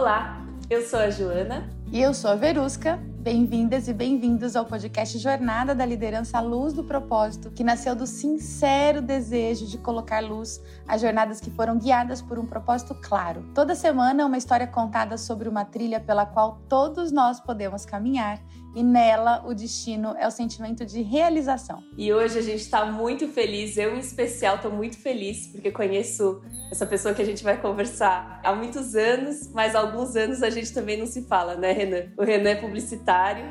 [0.00, 1.68] Olá, eu sou a Joana.
[1.92, 2.98] E eu sou a Verusca.
[3.18, 8.06] Bem-vindas e bem-vindos ao podcast Jornada da Liderança à Luz do Propósito, que nasceu do
[8.06, 10.58] sincero desejo de colocar luz
[10.88, 13.44] às jornadas que foram guiadas por um propósito claro.
[13.54, 18.40] Toda semana, uma história contada sobre uma trilha pela qual todos nós podemos caminhar
[18.74, 21.82] e nela o destino é o sentimento de realização.
[21.96, 26.40] E hoje a gente está muito feliz, eu em especial estou muito feliz porque conheço
[26.70, 30.50] essa pessoa que a gente vai conversar há muitos anos, mas há alguns anos a
[30.50, 32.12] gente também não se fala, né, Renan?
[32.16, 33.44] O Renan é publicitário,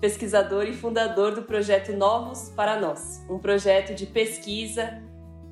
[0.00, 5.02] pesquisador e fundador do projeto Novos para Nós, um projeto de pesquisa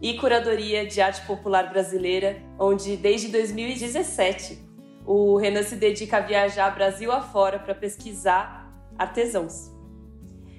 [0.02, 4.62] e curadoria de arte popular brasileira, onde desde 2017
[5.06, 8.63] o Renan se dedica a viajar Brasil afora para pesquisar
[8.98, 9.72] artesãos.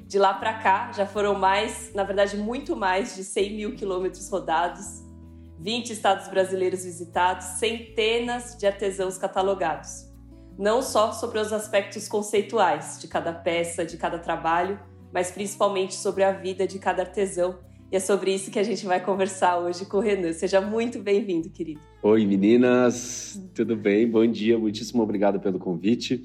[0.08, 4.30] De lá para cá, já foram mais, na verdade, muito mais de 100 mil quilômetros
[4.30, 5.04] rodados,
[5.60, 10.06] 20 estados brasileiros visitados, centenas de artesãos catalogados.
[10.58, 14.80] Não só sobre os aspectos conceituais de cada peça, de cada trabalho,
[15.12, 17.60] mas principalmente sobre a vida de cada artesão.
[17.92, 20.34] E é sobre isso que a gente vai conversar hoje com o Renan.
[20.34, 21.82] Seja muito bem-vindo, querido.
[22.04, 24.10] Oi, meninas, tudo bem?
[24.10, 26.22] Bom dia, muitíssimo obrigado pelo convite.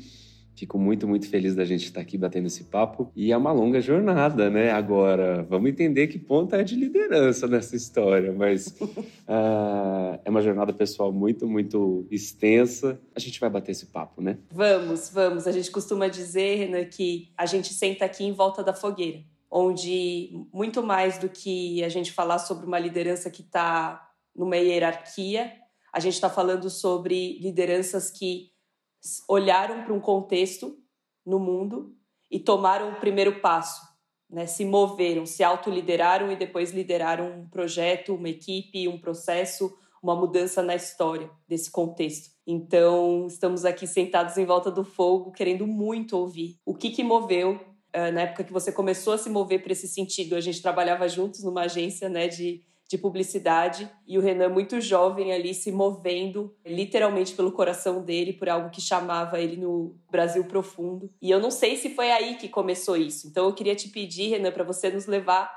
[0.54, 3.10] Fico muito, muito feliz da gente estar aqui batendo esse papo.
[3.16, 4.70] E é uma longa jornada, né?
[4.70, 10.72] Agora, vamos entender que ponta é de liderança nessa história, mas uh, é uma jornada
[10.72, 13.00] pessoal muito, muito extensa.
[13.14, 14.38] A gente vai bater esse papo, né?
[14.52, 15.46] Vamos, vamos.
[15.46, 19.20] A gente costuma dizer, Renan, que a gente senta aqui em volta da fogueira,
[19.50, 25.52] onde muito mais do que a gente falar sobre uma liderança que está numa hierarquia,
[25.92, 28.49] a gente está falando sobre lideranças que
[29.28, 30.76] olharam para um contexto
[31.24, 31.94] no mundo
[32.30, 33.80] e tomaram o primeiro passo,
[34.28, 34.46] né?
[34.46, 40.62] se moveram, se autolideraram e depois lideraram um projeto, uma equipe, um processo, uma mudança
[40.62, 42.30] na história desse contexto.
[42.46, 47.60] Então, estamos aqui sentados em volta do fogo, querendo muito ouvir o que, que moveu.
[47.94, 51.08] Uh, na época que você começou a se mover para esse sentido, a gente trabalhava
[51.08, 56.52] juntos numa agência né, de de publicidade e o Renan muito jovem ali se movendo
[56.66, 61.08] literalmente pelo coração dele por algo que chamava ele no Brasil profundo.
[61.22, 63.28] E eu não sei se foi aí que começou isso.
[63.28, 65.48] Então eu queria te pedir, Renan, para você nos levar,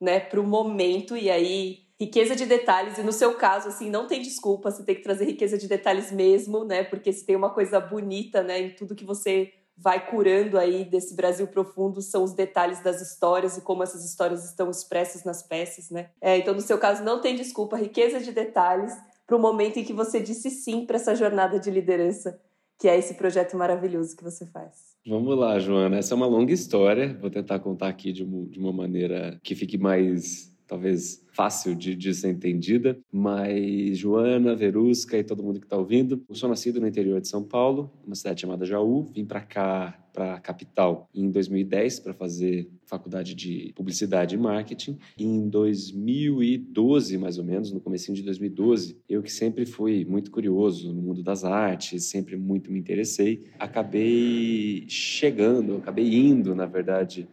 [0.00, 4.06] né, para o momento e aí riqueza de detalhes e no seu caso assim não
[4.06, 6.84] tem desculpa, você tem que trazer riqueza de detalhes mesmo, né?
[6.84, 11.14] Porque se tem uma coisa bonita, né, em tudo que você vai curando aí desse
[11.14, 15.90] Brasil profundo são os detalhes das histórias e como essas histórias estão expressas nas peças,
[15.90, 16.10] né?
[16.20, 18.92] É, então, no seu caso, não tem desculpa, riqueza de detalhes
[19.26, 22.38] para o momento em que você disse sim para essa jornada de liderança,
[22.78, 24.90] que é esse projeto maravilhoso que você faz.
[25.06, 25.96] Vamos lá, Joana.
[25.96, 27.16] Essa é uma longa história.
[27.18, 31.96] Vou tentar contar aqui de uma, de uma maneira que fique mais, talvez, fácil de,
[31.96, 36.80] de ser entendida, mas Joana, Verusca e todo mundo que está ouvindo, eu sou nascido
[36.80, 41.08] no interior de São Paulo, uma cidade chamada Jaú, vim para cá, para a capital,
[41.12, 44.98] em 2010 para fazer faculdade de publicidade e marketing.
[45.18, 50.92] Em 2012, mais ou menos, no comecinho de 2012, eu que sempre fui muito curioso
[50.92, 57.28] no mundo das artes, sempre muito me interessei, acabei chegando, acabei indo, na verdade,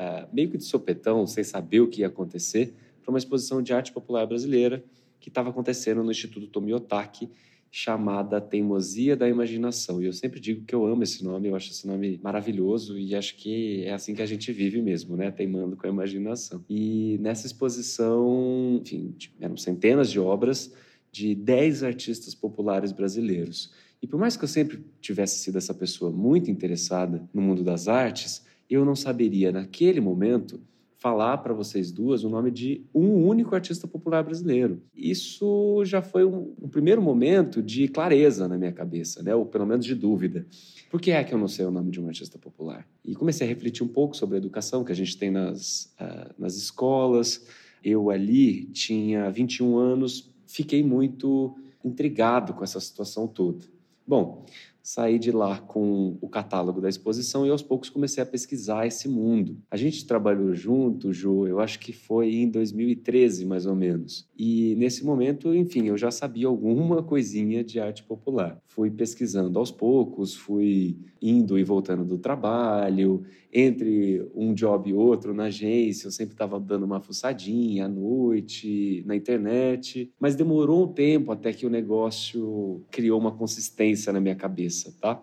[0.00, 3.72] uh, meio que de sopetão, sem saber o que ia acontecer, para uma exposição de
[3.72, 4.82] arte popular brasileira
[5.20, 7.28] que estava acontecendo no Instituto Tomiotaki,
[7.70, 10.02] chamada Teimosia da Imaginação.
[10.02, 13.14] E eu sempre digo que eu amo esse nome, eu acho esse nome maravilhoso e
[13.14, 15.30] acho que é assim que a gente vive mesmo, né?
[15.30, 16.64] Teimando com a imaginação.
[16.68, 20.72] E nessa exposição, enfim, eram centenas de obras
[21.12, 23.70] de 10 artistas populares brasileiros.
[24.02, 27.86] E por mais que eu sempre tivesse sido essa pessoa muito interessada no mundo das
[27.86, 30.60] artes, eu não saberia naquele momento
[31.00, 34.82] falar para vocês duas o nome de um único artista popular brasileiro.
[34.94, 39.34] Isso já foi um, um, primeiro momento de clareza na minha cabeça, né?
[39.34, 40.46] ou pelo menos de dúvida.
[40.90, 42.86] Por que é que eu não sei o nome de um artista popular?
[43.02, 46.34] E comecei a refletir um pouco sobre a educação que a gente tem nas, uh,
[46.38, 47.46] nas escolas.
[47.82, 53.64] Eu ali tinha 21 anos, fiquei muito intrigado com essa situação toda.
[54.06, 54.44] Bom,
[54.90, 59.08] saí de lá com o catálogo da exposição e aos poucos comecei a pesquisar esse
[59.08, 59.56] mundo.
[59.70, 64.28] A gente trabalhou junto, Ju, eu acho que foi em 2013 mais ou menos.
[64.36, 68.60] E nesse momento, enfim, eu já sabia alguma coisinha de arte popular.
[68.66, 73.22] Fui pesquisando aos poucos, fui indo e voltando do trabalho,
[73.52, 79.02] entre um job e outro na agência, eu sempre estava dando uma fuçadinha à noite,
[79.06, 84.36] na internet, mas demorou um tempo até que o negócio criou uma consistência na minha
[84.36, 85.22] cabeça, tá?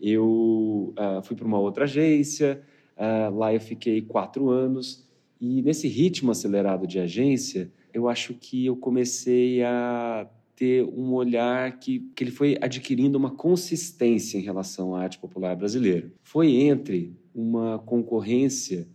[0.00, 2.62] Eu uh, fui para uma outra agência,
[2.96, 5.06] uh, lá eu fiquei quatro anos,
[5.40, 11.78] e nesse ritmo acelerado de agência, eu acho que eu comecei a ter um olhar
[11.78, 16.10] que, que ele foi adquirindo uma consistência em relação à arte popular brasileira.
[16.22, 18.88] Foi entre uma concorrência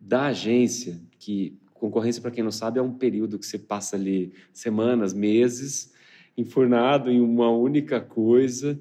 [0.00, 4.32] da agência, que concorrência, para quem não sabe, é um período que você passa ali
[4.52, 5.92] semanas, meses,
[6.36, 8.80] enfurnado em uma única coisa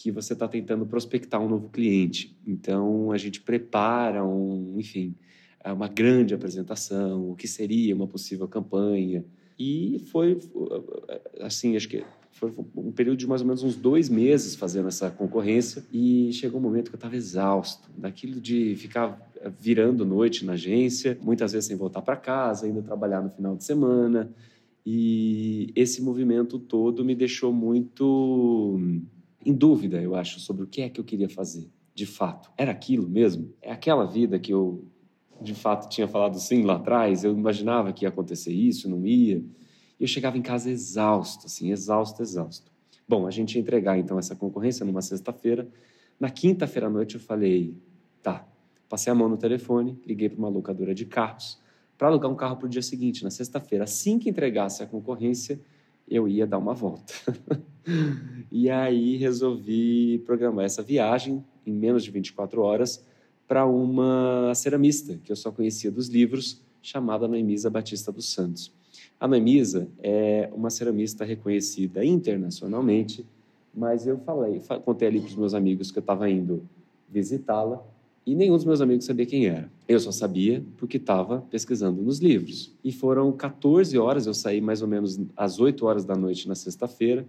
[0.00, 2.36] que você está tentando prospectar um novo cliente.
[2.46, 5.12] Então, a gente prepara um, enfim,
[5.64, 9.24] uma grande apresentação, o que seria uma possível campanha.
[9.58, 10.38] E foi,
[11.40, 15.10] assim, acho que foi um período de mais ou menos uns dois meses fazendo essa
[15.10, 19.20] concorrência e chegou um momento que eu estava exausto daquilo de ficar
[19.58, 23.64] virando noite na agência, muitas vezes sem voltar para casa, ainda trabalhar no final de
[23.64, 24.32] semana.
[24.86, 28.80] E esse movimento todo me deixou muito
[29.44, 31.68] em dúvida, eu acho, sobre o que é que eu queria fazer.
[31.94, 33.52] De fato, era aquilo mesmo?
[33.60, 34.84] É aquela vida que eu,
[35.40, 37.24] de fato, tinha falado sim lá atrás?
[37.24, 39.38] Eu imaginava que ia acontecer isso, não ia.
[39.98, 42.70] E eu chegava em casa exausto, assim, exausto, exausto.
[43.06, 45.68] Bom, a gente ia entregar então essa concorrência numa sexta-feira.
[46.20, 47.74] Na quinta-feira à noite eu falei,
[48.22, 48.46] tá,
[48.88, 51.58] passei a mão no telefone, liguei para uma locadora de carros
[51.98, 53.84] para alugar um carro para o dia seguinte, na sexta-feira.
[53.84, 55.60] Assim que entregasse a concorrência,
[56.10, 57.12] eu ia dar uma volta.
[58.50, 63.04] e aí resolvi programar essa viagem em menos de 24 horas
[63.46, 68.72] para uma ceramista que eu só conhecia dos livros, chamada Noemisa Batista dos Santos.
[69.18, 73.26] A Noemisa é uma ceramista reconhecida internacionalmente,
[73.74, 76.62] mas eu falei, contei ali para os meus amigos que eu estava indo
[77.08, 77.82] visitá-la
[78.28, 79.72] e nenhum dos meus amigos sabia quem era.
[79.88, 82.76] Eu só sabia porque estava pesquisando nos livros.
[82.84, 86.54] E foram 14 horas, eu saí mais ou menos às 8 horas da noite na
[86.54, 87.26] sexta-feira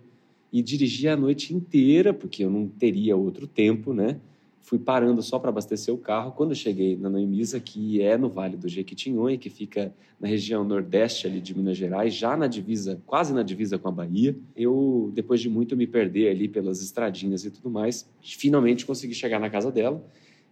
[0.51, 4.19] e dirigi a noite inteira, porque eu não teria outro tempo, né?
[4.61, 6.33] Fui parando só para abastecer o carro.
[6.33, 10.65] Quando eu cheguei na Noemisa, que é no Vale do Jequitinhonha, que fica na região
[10.65, 15.09] nordeste ali de Minas Gerais, já na divisa, quase na divisa com a Bahia, eu,
[15.13, 19.49] depois de muito me perder ali pelas estradinhas e tudo mais, finalmente consegui chegar na
[19.49, 20.03] casa dela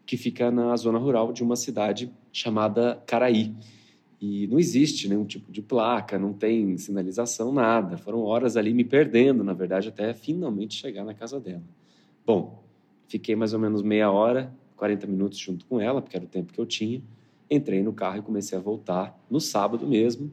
[0.08, 3.54] que fica na zona rural de uma cidade chamada Caraí.
[4.20, 7.98] E não existe nenhum tipo de placa, não tem sinalização, nada.
[7.98, 11.62] Foram horas ali me perdendo, na verdade, até finalmente chegar na casa dela.
[12.26, 12.64] Bom,
[13.08, 16.54] fiquei mais ou menos meia hora, 40 minutos junto com ela, porque era o tempo
[16.54, 17.02] que eu tinha.
[17.52, 20.32] Entrei no carro e comecei a voltar no sábado mesmo.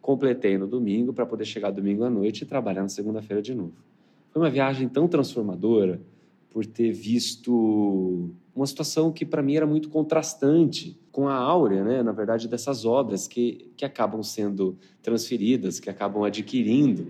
[0.00, 3.72] Completei no domingo para poder chegar domingo à noite e trabalhar na segunda-feira de novo.
[4.30, 6.00] Foi uma viagem tão transformadora
[6.52, 12.02] por ter visto uma situação que para mim era muito contrastante com a áurea, né,
[12.02, 17.02] na verdade, dessas obras que, que acabam sendo transferidas, que acabam adquirindo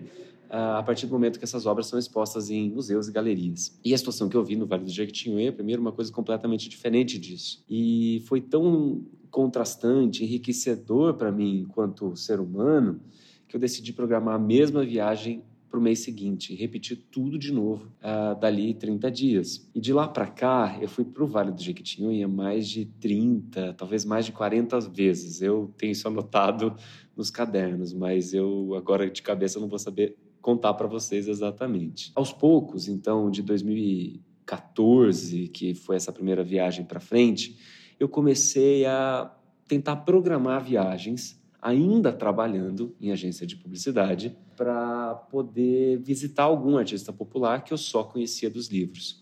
[0.48, 3.78] uh, a partir do momento que essas obras são expostas em museus e galerias.
[3.84, 7.18] E a situação que eu vi no Vale do Jequitinhonha, primeiro, uma coisa completamente diferente
[7.18, 7.64] disso.
[7.68, 13.00] E foi tão contrastante, enriquecedor para mim enquanto ser humano,
[13.48, 15.42] que eu decidi programar a mesma viagem
[15.72, 19.66] para o mês seguinte, repetir tudo de novo uh, dali 30 dias.
[19.74, 23.72] E de lá para cá, eu fui para o Vale do Jequitinhonha mais de 30,
[23.72, 25.40] talvez mais de 40 vezes.
[25.40, 26.76] Eu tenho isso anotado
[27.16, 32.12] nos cadernos, mas eu agora de cabeça não vou saber contar para vocês exatamente.
[32.14, 37.56] Aos poucos, então, de 2014, que foi essa primeira viagem para frente,
[37.98, 39.34] eu comecei a
[39.66, 47.64] tentar programar viagens ainda trabalhando em agência de publicidade, para poder visitar algum artista popular
[47.64, 49.20] que eu só conhecia dos livros.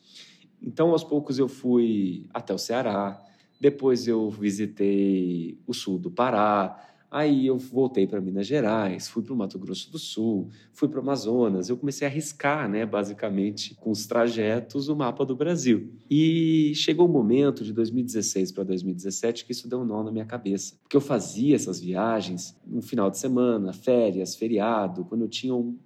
[0.61, 3.19] Então, aos poucos, eu fui até o Ceará,
[3.59, 9.35] depois eu visitei o sul do Pará, Aí eu voltei para Minas Gerais, fui para
[9.35, 11.69] o Mato Grosso do Sul, fui para o Amazonas.
[11.69, 15.93] Eu comecei a arriscar, né, basicamente, com os trajetos, o mapa do Brasil.
[16.09, 20.13] E chegou o um momento de 2016 para 2017 que isso deu um nó na
[20.13, 20.77] minha cabeça.
[20.83, 25.77] Porque eu fazia essas viagens no final de semana, férias, feriado, quando eu tinha um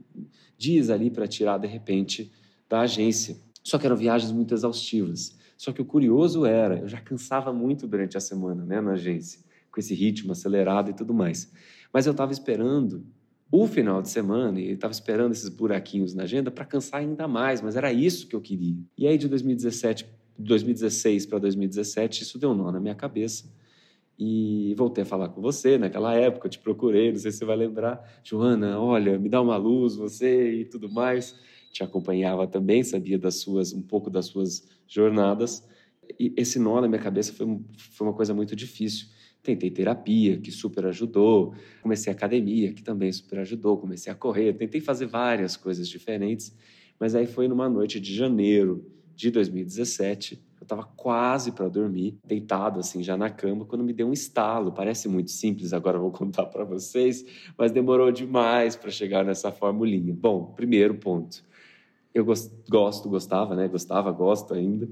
[0.58, 2.30] dias ali para tirar de repente
[2.68, 3.38] da agência.
[3.62, 5.34] Só que eram viagens muito exaustivas.
[5.56, 9.42] Só que o curioso era, eu já cansava muito durante a semana, né, na agência
[9.74, 11.52] com esse ritmo acelerado e tudo mais.
[11.92, 13.04] Mas eu estava esperando
[13.50, 17.60] o final de semana e estava esperando esses buraquinhos na agenda para cansar ainda mais,
[17.60, 18.76] mas era isso que eu queria.
[18.96, 20.06] E aí de 2017,
[20.38, 23.52] 2016 para 2017, isso deu um nó na minha cabeça.
[24.16, 27.44] E voltei a falar com você naquela época, eu te procurei, não sei se você
[27.44, 28.20] vai lembrar.
[28.22, 31.36] Joana, olha, me dá uma luz, você e tudo mais.
[31.72, 35.66] Te acompanhava também, sabia das suas, um pouco das suas jornadas.
[36.18, 39.08] E esse nó na minha cabeça foi, foi uma coisa muito difícil.
[39.44, 41.54] Tentei terapia, que super ajudou.
[41.82, 43.76] Comecei academia, que também super ajudou.
[43.76, 44.54] Comecei a correr.
[44.54, 46.56] Tentei fazer várias coisas diferentes.
[46.98, 50.42] Mas aí foi numa noite de janeiro de 2017.
[50.58, 54.72] Eu estava quase para dormir, deitado assim já na cama, quando me deu um estalo.
[54.72, 57.22] Parece muito simples, agora vou contar para vocês,
[57.58, 60.14] mas demorou demais para chegar nessa formulinha.
[60.14, 61.44] Bom, primeiro ponto.
[62.14, 63.68] Eu gosto, gostava, né?
[63.68, 64.88] Gostava, gosto ainda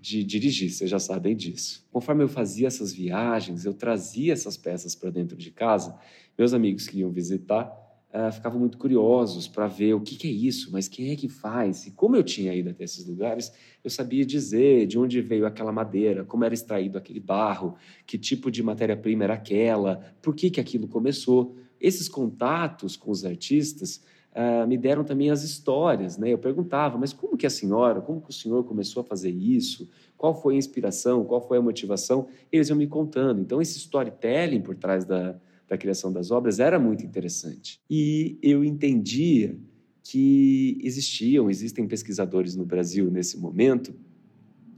[0.00, 1.86] de dirigir, vocês já sabem disso.
[1.92, 5.96] Conforme eu fazia essas viagens, eu trazia essas peças para dentro de casa,
[6.38, 7.80] meus amigos que iam visitar
[8.10, 11.28] uh, ficavam muito curiosos para ver o que, que, é isso, mas quem é que
[11.28, 11.86] faz?
[11.86, 13.52] E como eu tinha ido até esses lugares,
[13.82, 17.76] eu sabia dizer de onde veio aquela madeira, como era extraído aquele barro,
[18.06, 21.56] que tipo de matéria-prima era aquela, por que, que aquilo começou.
[21.80, 24.02] Esses contatos com os artistas
[24.32, 26.32] Uh, me deram também as histórias, né?
[26.32, 29.88] Eu perguntava, mas como que a senhora, como que o senhor começou a fazer isso?
[30.16, 31.24] Qual foi a inspiração?
[31.24, 32.28] Qual foi a motivação?
[32.52, 33.40] Eles iam me contando.
[33.40, 37.80] Então, esse storytelling por trás da, da criação das obras era muito interessante.
[37.90, 39.58] E eu entendia
[40.02, 43.94] que existiam, existem pesquisadores no Brasil nesse momento,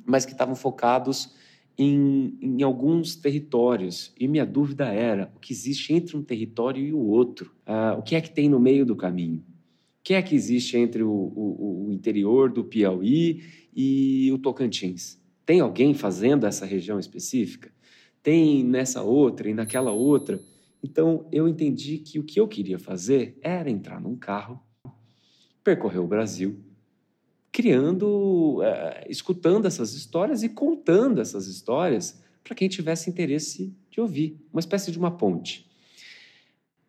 [0.04, 1.34] mas que estavam focados
[1.78, 4.12] em, em, alguns territórios.
[4.18, 7.54] E minha dúvida era: o que existe entre um território e o outro?
[7.66, 9.38] Ah, o que é que tem no meio do caminho?
[9.38, 13.42] O que é que existe entre o, o, o interior do Piauí
[13.74, 15.20] e o Tocantins?
[15.46, 17.70] Tem alguém fazendo essa região específica?
[18.22, 20.40] Tem nessa outra e naquela outra?
[20.82, 24.60] Então eu entendi que o que eu queria fazer era entrar num carro,
[25.62, 26.58] percorrer o Brasil
[27.52, 34.40] criando, uh, escutando essas histórias e contando essas histórias para quem tivesse interesse de ouvir,
[34.50, 35.70] uma espécie de uma ponte.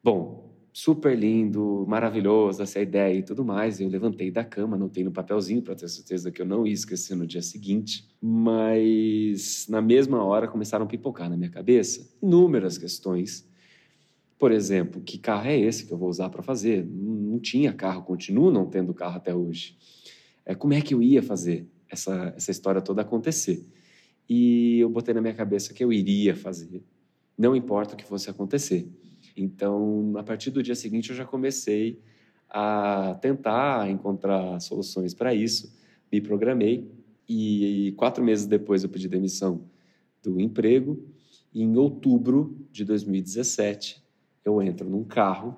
[0.01, 3.79] Bom, super lindo, maravilhoso essa ideia e tudo mais.
[3.79, 7.15] Eu levantei da cama, anotei no papelzinho para ter certeza que eu não ia esquecer
[7.15, 13.47] no dia seguinte, mas na mesma hora começaram a pipocar na minha cabeça inúmeras questões.
[14.39, 16.85] Por exemplo, que carro é esse que eu vou usar para fazer?
[16.85, 19.77] Não tinha carro, continuo não tendo carro até hoje
[20.45, 23.65] é, como é que eu ia fazer essa, essa história toda acontecer.
[24.27, 26.83] E eu botei na minha cabeça que eu iria fazer,
[27.37, 28.87] não importa o que fosse acontecer.
[29.35, 31.99] Então, a partir do dia seguinte, eu já comecei
[32.49, 35.75] a tentar encontrar soluções para isso,
[36.11, 36.87] me programei
[37.27, 39.63] e quatro meses depois eu pedi demissão
[40.21, 41.03] do emprego.
[41.53, 44.03] E em outubro de 2017,
[44.45, 45.55] eu entro num carro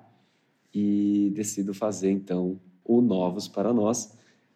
[0.74, 4.15] e decido fazer então o Novos para Nós,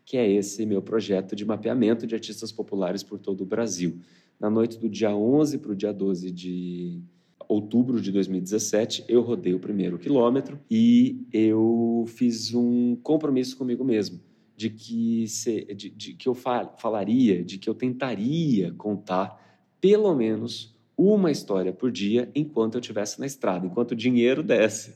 [0.10, 4.00] que é esse meu projeto de mapeamento de artistas populares por todo o Brasil.
[4.40, 7.00] Na noite do dia 11 para o dia 12 de
[7.48, 14.20] outubro de 2017, eu rodei o primeiro quilômetro e eu fiz um compromisso comigo mesmo
[14.58, 19.40] de que, se, de, de que eu falaria, de que eu tentaria contar
[19.80, 24.96] pelo menos uma história por dia enquanto eu estivesse na estrada, enquanto o dinheiro desce,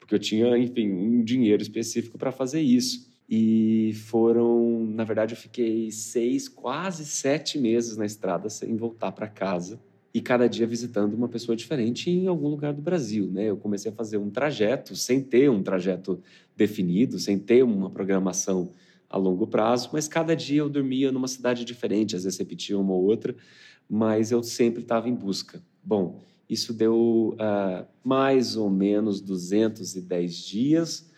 [0.00, 3.12] porque eu tinha, enfim, um dinheiro específico para fazer isso.
[3.28, 9.26] E foram, na verdade, eu fiquei seis, quase sete meses na estrada sem voltar para
[9.26, 9.80] casa
[10.12, 13.46] e cada dia visitando uma pessoa diferente em algum lugar do Brasil, né?
[13.50, 16.22] Eu comecei a fazer um trajeto sem ter um trajeto
[16.56, 18.70] definido, sem ter uma programação
[19.10, 22.92] a longo prazo, mas cada dia eu dormia numa cidade diferente, às vezes repetia uma
[22.92, 23.34] ou outra,
[23.88, 25.62] mas eu sempre estava em busca.
[25.82, 31.10] Bom, isso deu uh, mais ou menos 210 dias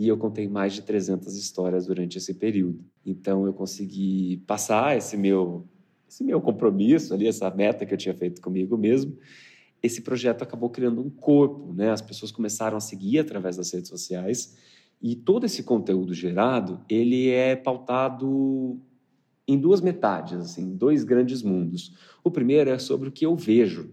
[0.00, 2.82] e eu contei mais de 300 histórias durante esse período.
[3.04, 5.68] Então eu consegui passar esse meu
[6.08, 9.18] esse meu compromisso ali, essa meta que eu tinha feito comigo mesmo.
[9.82, 11.90] Esse projeto acabou criando um corpo, né?
[11.90, 14.56] As pessoas começaram a seguir através das redes sociais
[15.02, 18.80] e todo esse conteúdo gerado, ele é pautado
[19.46, 21.94] em duas metades, assim, dois grandes mundos.
[22.24, 23.92] O primeiro é sobre o que eu vejo.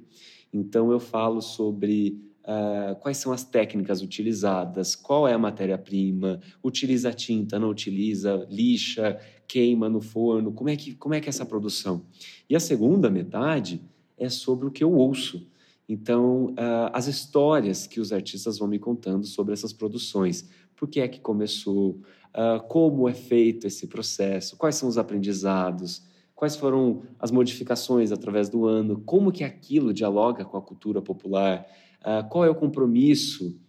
[0.53, 7.11] Então eu falo sobre Uh, quais são as técnicas utilizadas, qual é a matéria-prima, utiliza
[7.11, 11.45] tinta, não utiliza, lixa, queima no forno, como é, que, como é que é essa
[11.45, 12.05] produção?
[12.49, 13.81] E a segunda metade
[14.17, 15.45] é sobre o que eu ouço.
[15.89, 20.49] Então, uh, as histórias que os artistas vão me contando sobre essas produções.
[20.75, 22.01] Por que é que começou?
[22.33, 24.57] Uh, como é feito esse processo?
[24.57, 26.03] Quais são os aprendizados?
[26.35, 29.01] Quais foram as modificações através do ano?
[29.05, 31.65] Como que aquilo dialoga com a cultura popular?
[32.01, 33.59] Ah, qual é o compromisso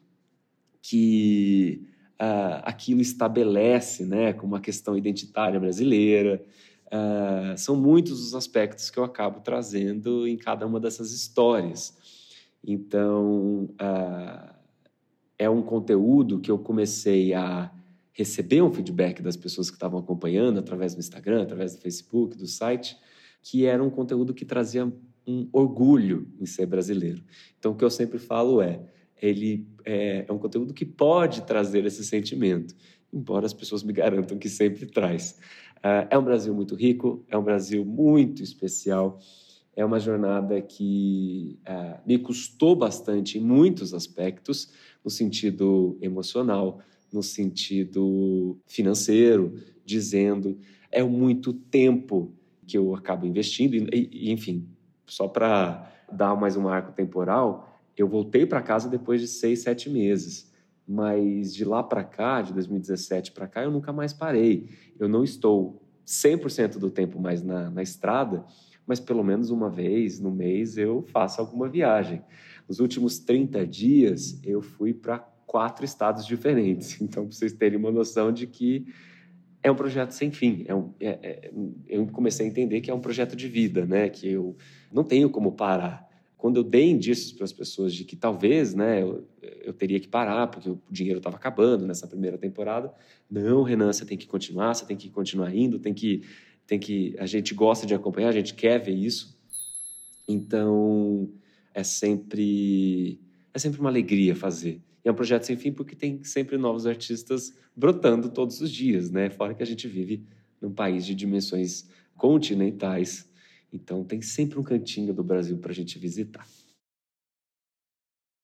[0.82, 1.88] que
[2.20, 6.44] uh, aquilo estabelece né, como uma questão identitária brasileira.
[6.86, 11.96] Uh, são muitos os aspectos que eu acabo trazendo em cada uma dessas histórias.
[12.64, 13.68] Então,
[15.38, 17.70] é um conteúdo que eu comecei a
[18.12, 22.48] receber um feedback das pessoas que estavam acompanhando através do Instagram, através do Facebook, do
[22.48, 22.96] site,
[23.42, 24.92] que era um conteúdo que trazia
[25.28, 27.22] um orgulho em ser brasileiro.
[27.58, 28.80] Então, o que eu sempre falo é,
[29.20, 32.74] ele é, é um conteúdo que pode trazer esse sentimento,
[33.12, 35.38] embora as pessoas me garantam que sempre traz.
[35.78, 39.18] Uh, é um Brasil muito rico, é um Brasil muito especial.
[39.76, 44.72] É uma jornada que uh, me custou bastante em muitos aspectos,
[45.04, 46.80] no sentido emocional,
[47.12, 49.54] no sentido financeiro,
[49.84, 50.58] dizendo
[50.90, 52.32] é muito tempo
[52.66, 54.66] que eu acabo investindo e, e enfim,
[55.08, 59.90] só para dar mais um arco temporal, eu voltei para casa depois de seis, sete
[59.90, 60.52] meses.
[60.86, 64.70] Mas de lá para cá, de 2017 para cá, eu nunca mais parei.
[64.98, 68.44] Eu não estou 100% do tempo mais na, na estrada,
[68.86, 72.22] mas pelo menos uma vez no mês eu faço alguma viagem.
[72.66, 76.98] Nos últimos 30 dias, eu fui para quatro estados diferentes.
[77.02, 78.86] Então, para vocês terem uma noção de que
[79.62, 80.64] é um projeto sem fim.
[80.66, 81.50] É um, é, é,
[81.88, 84.08] eu comecei a entender que é um projeto de vida, né?
[84.08, 84.56] Que eu
[84.92, 86.08] não tenho como parar.
[86.36, 90.06] Quando eu dei indícios para as pessoas de que talvez, né, eu, eu teria que
[90.06, 92.94] parar porque o dinheiro estava acabando nessa primeira temporada,
[93.28, 96.22] não, Renan, você tem que continuar, você tem que continuar indo, tem que,
[96.64, 99.36] tem que, a gente gosta de acompanhar, a gente quer ver isso.
[100.28, 101.28] Então,
[101.74, 103.20] é sempre,
[103.52, 104.80] é sempre uma alegria fazer.
[105.04, 109.10] E é um projeto sem fim porque tem sempre novos artistas brotando todos os dias,
[109.10, 109.30] né?
[109.30, 110.26] Fora que a gente vive
[110.60, 113.28] num país de dimensões continentais.
[113.72, 116.46] Então tem sempre um cantinho do Brasil para a gente visitar.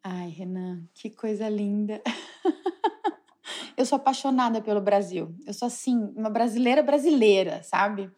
[0.02, 2.02] Ai, Renan, que coisa linda.
[3.76, 5.34] eu sou apaixonada pelo Brasil.
[5.46, 8.10] Eu sou assim, uma brasileira brasileira, sabe?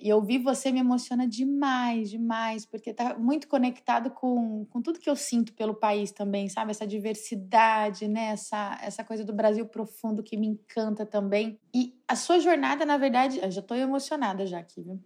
[0.00, 5.10] E ouvir você me emociona demais, demais, porque tá muito conectado com, com tudo que
[5.10, 6.70] eu sinto pelo país também, sabe?
[6.70, 8.30] Essa diversidade, né?
[8.30, 11.58] Essa, essa coisa do Brasil profundo que me encanta também.
[11.74, 15.00] E a sua jornada, na verdade, eu já tô emocionada já aqui, viu?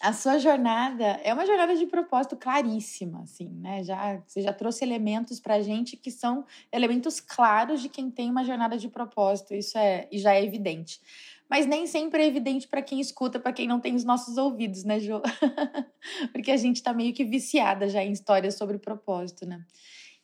[0.00, 3.82] A sua jornada é uma jornada de propósito claríssima, assim, né?
[3.82, 8.44] Já, você já trouxe elementos pra gente que são elementos claros de quem tem uma
[8.44, 11.00] jornada de propósito, isso é, e já é evidente
[11.48, 14.84] mas nem sempre é evidente para quem escuta, para quem não tem os nossos ouvidos,
[14.84, 15.22] né, Jo?
[16.32, 19.64] Porque a gente está meio que viciada já em histórias sobre propósito, né?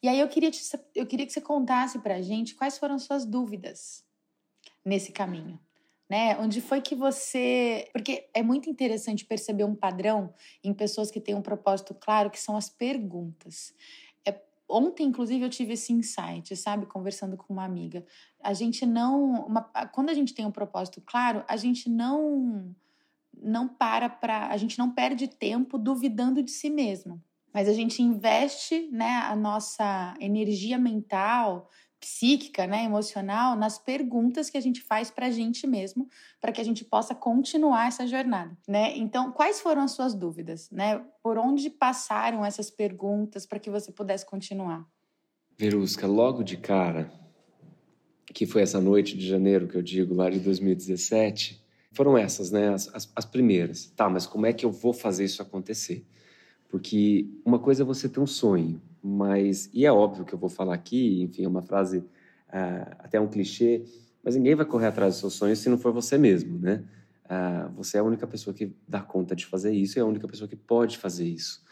[0.03, 0.61] E aí eu queria, te,
[0.95, 4.05] eu queria que você contasse para a gente quais foram suas dúvidas
[4.85, 5.59] nesse caminho.
[6.11, 6.37] Né?
[6.39, 7.89] Onde foi que você.
[7.91, 12.39] Porque é muito interessante perceber um padrão em pessoas que têm um propósito claro, que
[12.39, 13.73] são as perguntas.
[14.69, 18.05] Ontem, inclusive, eu tive esse insight, sabe, conversando com uma amiga.
[18.45, 22.75] A gente não, uma, quando a gente tem um propósito claro, a gente não
[23.43, 27.21] não para para, a gente não perde tempo duvidando de si mesmo.
[27.53, 31.69] Mas a gente investe, né, a nossa energia mental,
[32.01, 36.07] psíquica, né, emocional, nas perguntas que a gente faz para a gente mesmo,
[36.41, 38.95] para que a gente possa continuar essa jornada, né?
[38.97, 41.03] Então, quais foram as suas dúvidas, né?
[41.23, 44.85] Por onde passaram essas perguntas para que você pudesse continuar?
[45.57, 47.11] Verusca, logo de cara,
[48.33, 52.69] que foi essa noite de janeiro que eu digo, lá de 2017, foram essas, né?
[52.69, 53.87] As, as, as primeiras.
[53.97, 56.05] Tá, mas como é que eu vou fazer isso acontecer?
[56.69, 60.49] Porque uma coisa é você ter um sonho, mas, e é óbvio que eu vou
[60.49, 63.85] falar aqui, enfim, é uma frase, uh, até um clichê,
[64.25, 66.83] mas ninguém vai correr atrás dos seus sonhos se não for você mesmo, né?
[67.27, 70.07] Uh, você é a única pessoa que dá conta de fazer isso e é a
[70.07, 71.63] única pessoa que pode fazer isso.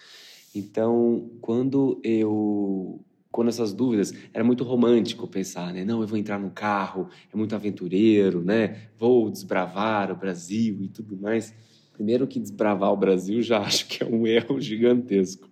[0.55, 3.01] Então, quando eu
[3.33, 5.87] quando essas dúvidas, era muito romântico pensar, né?
[5.87, 8.89] Não, eu vou entrar no carro, é muito aventureiro, né?
[8.99, 11.55] Vou desbravar o Brasil e tudo mais.
[11.95, 15.49] Primeiro que desbravar o Brasil já acho que é um erro gigantesco.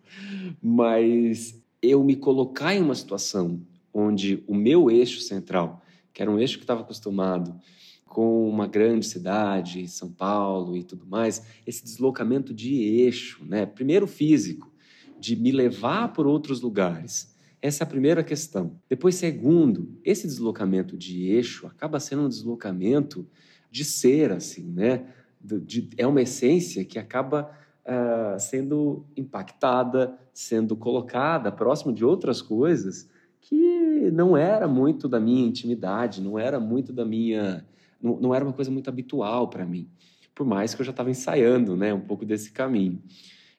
[0.63, 3.63] Mas eu me colocar em uma situação
[3.95, 7.59] onde o meu eixo central, que era um eixo que estava acostumado
[8.05, 13.65] com uma grande cidade, São Paulo e tudo mais, esse deslocamento de eixo, né?
[13.65, 14.71] Primeiro físico,
[15.19, 17.31] de me levar por outros lugares.
[17.63, 18.81] Essa é a primeira questão.
[18.89, 23.29] Depois, segundo, esse deslocamento de eixo acaba sendo um deslocamento
[23.71, 25.07] de ser, assim, né?
[25.41, 27.51] De, é uma essência que acaba
[27.85, 33.09] uh, sendo impactada, sendo colocada próximo de outras coisas
[33.41, 37.67] que não era muito da minha intimidade, não era muito da minha.
[38.01, 39.89] Não, não era uma coisa muito habitual para mim,
[40.35, 43.03] por mais que eu já estava ensaiando né, um pouco desse caminho.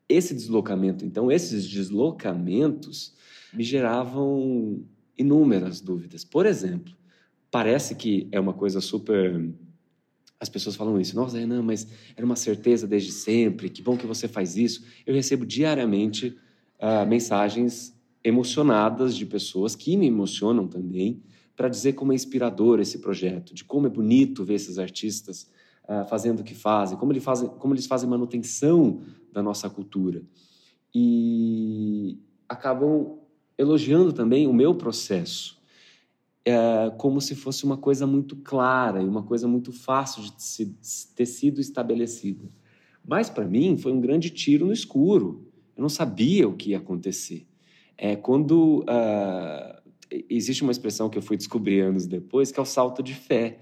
[0.09, 3.15] Esse deslocamento, então, esses deslocamentos
[3.53, 4.83] me geravam
[5.17, 6.23] inúmeras dúvidas.
[6.23, 6.95] Por exemplo,
[7.49, 9.53] parece que é uma coisa super
[10.41, 11.15] as pessoas falam isso.
[11.15, 11.87] Nossa, Renan, mas
[12.17, 13.69] era uma certeza desde sempre.
[13.69, 14.83] Que bom que você faz isso.
[15.05, 16.35] Eu recebo diariamente
[16.79, 21.21] uh, mensagens emocionadas de pessoas que me emocionam também
[21.55, 25.47] para dizer como é inspirador esse projeto, de como é bonito ver esses artistas
[25.83, 30.23] uh, fazendo o que fazem, como, fazem, como eles fazem manutenção da nossa cultura.
[30.93, 32.17] E
[32.49, 33.19] acabam
[33.61, 35.59] elogiando também o meu processo.
[36.43, 40.65] é, como se fosse uma coisa muito clara e uma coisa muito fácil de
[41.15, 42.49] ter sido estabelecida.
[43.07, 45.47] Mas para mim foi um grande tiro no escuro.
[45.75, 47.47] Eu não sabia o que ia acontecer.
[47.97, 49.81] É quando uh,
[50.29, 53.59] existe uma expressão que eu fui descobrir anos depois que é o salto de fé.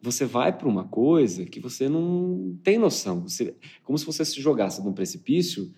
[0.00, 3.20] Você vai para uma coisa que você não tem noção.
[3.28, 5.70] Você, como se você se jogasse num precipício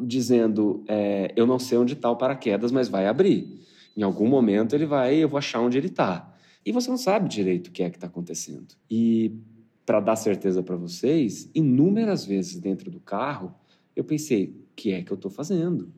[0.00, 3.60] dizendo: é, Eu não sei onde está o paraquedas, mas vai abrir.
[3.96, 6.34] Em algum momento ele vai, eu vou achar onde ele está.
[6.66, 8.74] E você não sabe direito o que é que está acontecendo.
[8.90, 9.36] E
[9.84, 13.54] para dar certeza para vocês, inúmeras vezes dentro do carro,
[13.94, 15.92] eu pensei: o que é que eu estou fazendo?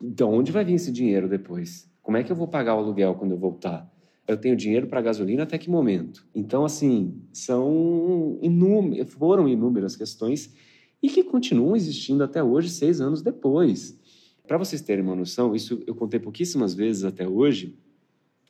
[0.00, 1.88] De onde vai vir esse dinheiro depois?
[2.02, 3.88] Como é que eu vou pagar o aluguel quando eu voltar?
[4.26, 6.26] Eu tenho dinheiro para gasolina até que momento?
[6.34, 10.54] Então, assim, são inúmeras, foram inúmeras questões
[11.02, 13.98] e que continuam existindo até hoje, seis anos depois.
[14.46, 17.76] Para vocês terem uma noção, isso eu contei pouquíssimas vezes até hoje,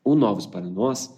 [0.04, 1.14] o Novos para Nós,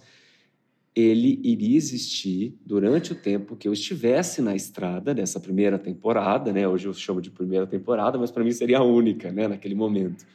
[0.95, 6.67] ele iria existir durante o tempo que eu estivesse na estrada dessa primeira temporada, né?
[6.67, 9.47] Hoje eu chamo de primeira temporada, mas para mim seria a única, né?
[9.47, 10.25] Naquele momento.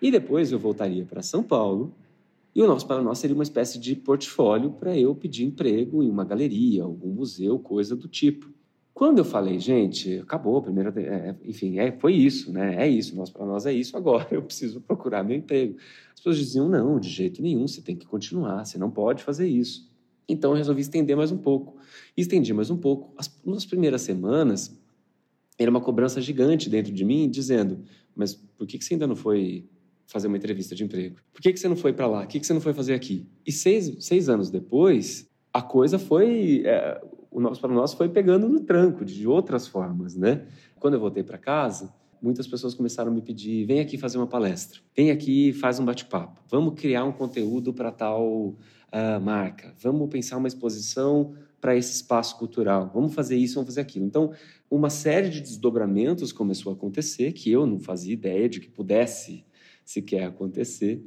[0.00, 1.94] E depois eu voltaria para São Paulo
[2.54, 6.08] e o Novos para Nós seria uma espécie de portfólio para eu pedir emprego em
[6.08, 8.48] uma galeria, algum museu, coisa do tipo.
[9.02, 10.94] Quando eu falei, gente, acabou primeira.
[10.96, 12.76] É, é, enfim, é, foi isso, né?
[12.84, 15.76] É isso, nós para nós é isso agora, eu preciso procurar meu emprego.
[16.14, 19.48] As pessoas diziam, não, de jeito nenhum, você tem que continuar, você não pode fazer
[19.48, 19.90] isso.
[20.28, 21.78] Então eu resolvi estender mais um pouco.
[22.16, 23.12] estendi mais um pouco.
[23.18, 24.80] As, nas primeiras semanas,
[25.58, 27.80] era uma cobrança gigante dentro de mim, dizendo:
[28.14, 29.68] Mas por que, que você ainda não foi
[30.06, 31.16] fazer uma entrevista de emprego?
[31.32, 32.20] Por que, que você não foi para lá?
[32.20, 33.26] Por que, que você não foi fazer aqui?
[33.44, 36.62] E seis, seis anos depois, a coisa foi.
[36.64, 37.02] É,
[37.32, 40.46] o nosso para nós foi pegando no tranco de outras formas, né?
[40.78, 44.26] Quando eu voltei para casa, muitas pessoas começaram a me pedir: vem aqui fazer uma
[44.26, 50.08] palestra, vem aqui faz um bate-papo, vamos criar um conteúdo para tal uh, marca, vamos
[50.08, 54.04] pensar uma exposição para esse espaço cultural, vamos fazer isso, vamos fazer aquilo.
[54.04, 54.32] Então,
[54.70, 59.44] uma série de desdobramentos começou a acontecer que eu não fazia ideia de que pudesse
[59.84, 61.04] sequer acontecer.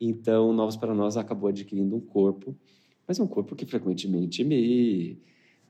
[0.00, 2.54] Então, Novos para Nós acabou adquirindo um corpo,
[3.06, 5.18] mas um corpo que frequentemente me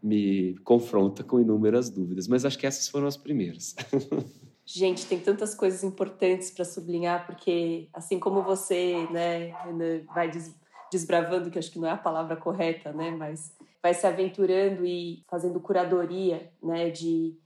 [0.02, 3.74] me confronta com inúmeras dúvidas, mas acho que essas foram as primeiras.
[4.64, 9.52] Gente, tem tantas coisas importantes para sublinhar, porque assim como você, né,
[10.12, 10.28] vai
[10.90, 15.22] desbravando, que acho que não é a palavra correta, né, mas vai se aventurando e
[15.28, 17.38] fazendo curadoria, né, de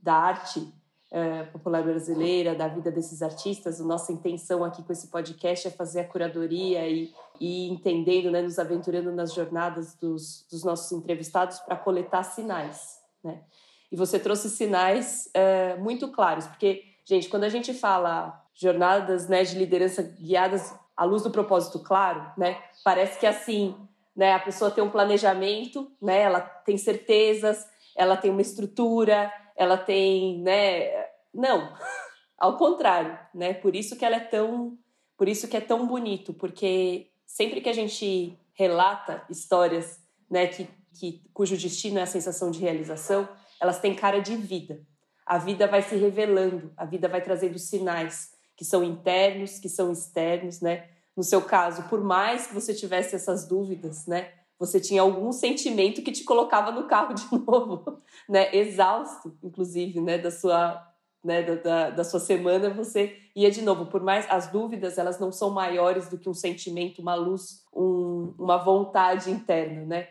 [0.00, 0.72] da arte
[1.10, 3.80] é, popular brasileira, da vida desses artistas.
[3.80, 8.42] A nossa intenção aqui com esse podcast é fazer a curadoria e, e entendendo, né,
[8.42, 12.98] nos aventurando nas jornadas dos, dos nossos entrevistados para coletar sinais.
[13.22, 13.42] Né?
[13.90, 19.44] E você trouxe sinais é, muito claros, porque, gente, quando a gente fala jornadas né,
[19.44, 23.76] de liderança guiadas à luz do propósito claro, né, parece que assim,
[24.14, 29.76] né, a pessoa tem um planejamento, né, ela tem certezas, ela tem uma estrutura, ela
[29.76, 31.06] tem, né?
[31.34, 31.72] Não,
[32.38, 33.52] ao contrário, né?
[33.52, 34.78] Por isso que ela é tão,
[35.16, 40.68] por isso que é tão bonito, porque sempre que a gente relata histórias, né, que,
[40.98, 43.28] que cujo destino é a sensação de realização,
[43.60, 44.84] elas têm cara de vida.
[45.24, 49.92] A vida vai se revelando, a vida vai trazendo sinais que são internos, que são
[49.92, 50.88] externos, né?
[51.16, 54.32] No seu caso, por mais que você tivesse essas dúvidas, né?
[54.58, 58.54] você tinha algum sentimento que te colocava no carro de novo, né?
[58.54, 60.18] Exausto, inclusive, né?
[60.18, 60.84] Da sua,
[61.24, 61.42] né?
[61.42, 63.86] Da, da, sua semana, você ia de novo.
[63.86, 68.34] Por mais as dúvidas, elas não são maiores do que um sentimento, uma luz, um,
[68.38, 70.08] uma vontade interna, né?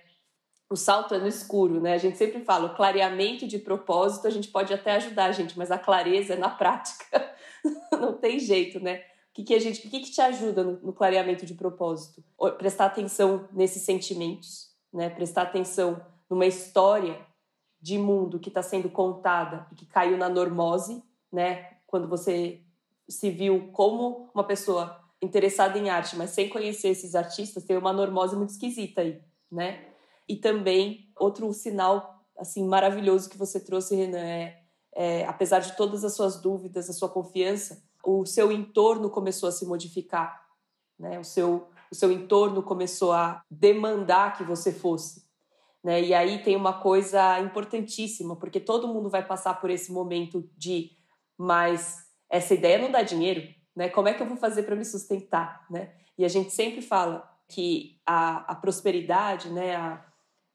[0.69, 1.93] O salto é no escuro, né?
[1.93, 5.57] A gente sempre fala, o clareamento de propósito a gente pode até ajudar a gente,
[5.57, 7.33] mas a clareza é na prática.
[7.91, 9.01] não tem jeito, né?
[9.37, 12.23] que, que a gente, o que, que te ajuda no, no clareamento de propósito?
[12.57, 15.11] Prestar atenção nesses sentimentos, né?
[15.11, 17.19] Prestar atenção numa história
[17.81, 21.77] de mundo que está sendo contada e que caiu na normose, né?
[21.85, 22.61] Quando você
[23.07, 27.93] se viu como uma pessoa interessada em arte, mas sem conhecer esses artistas, tem uma
[27.93, 29.85] normose muito esquisita aí, né?
[30.27, 34.61] E também outro sinal assim maravilhoso que você trouxe, Renan, é,
[34.93, 39.51] é apesar de todas as suas dúvidas, a sua confiança, o seu entorno começou a
[39.51, 40.45] se modificar,
[40.99, 41.19] né?
[41.19, 45.25] O seu o seu entorno começou a demandar que você fosse,
[45.87, 46.01] né?
[46.01, 50.91] E aí tem uma coisa importantíssima, porque todo mundo vai passar por esse momento de,
[51.37, 53.87] mas essa ideia não dá dinheiro, né?
[53.87, 55.93] Como é que eu vou fazer para me sustentar, né?
[56.17, 59.77] E a gente sempre fala que a, a prosperidade, né?
[59.77, 60.05] A,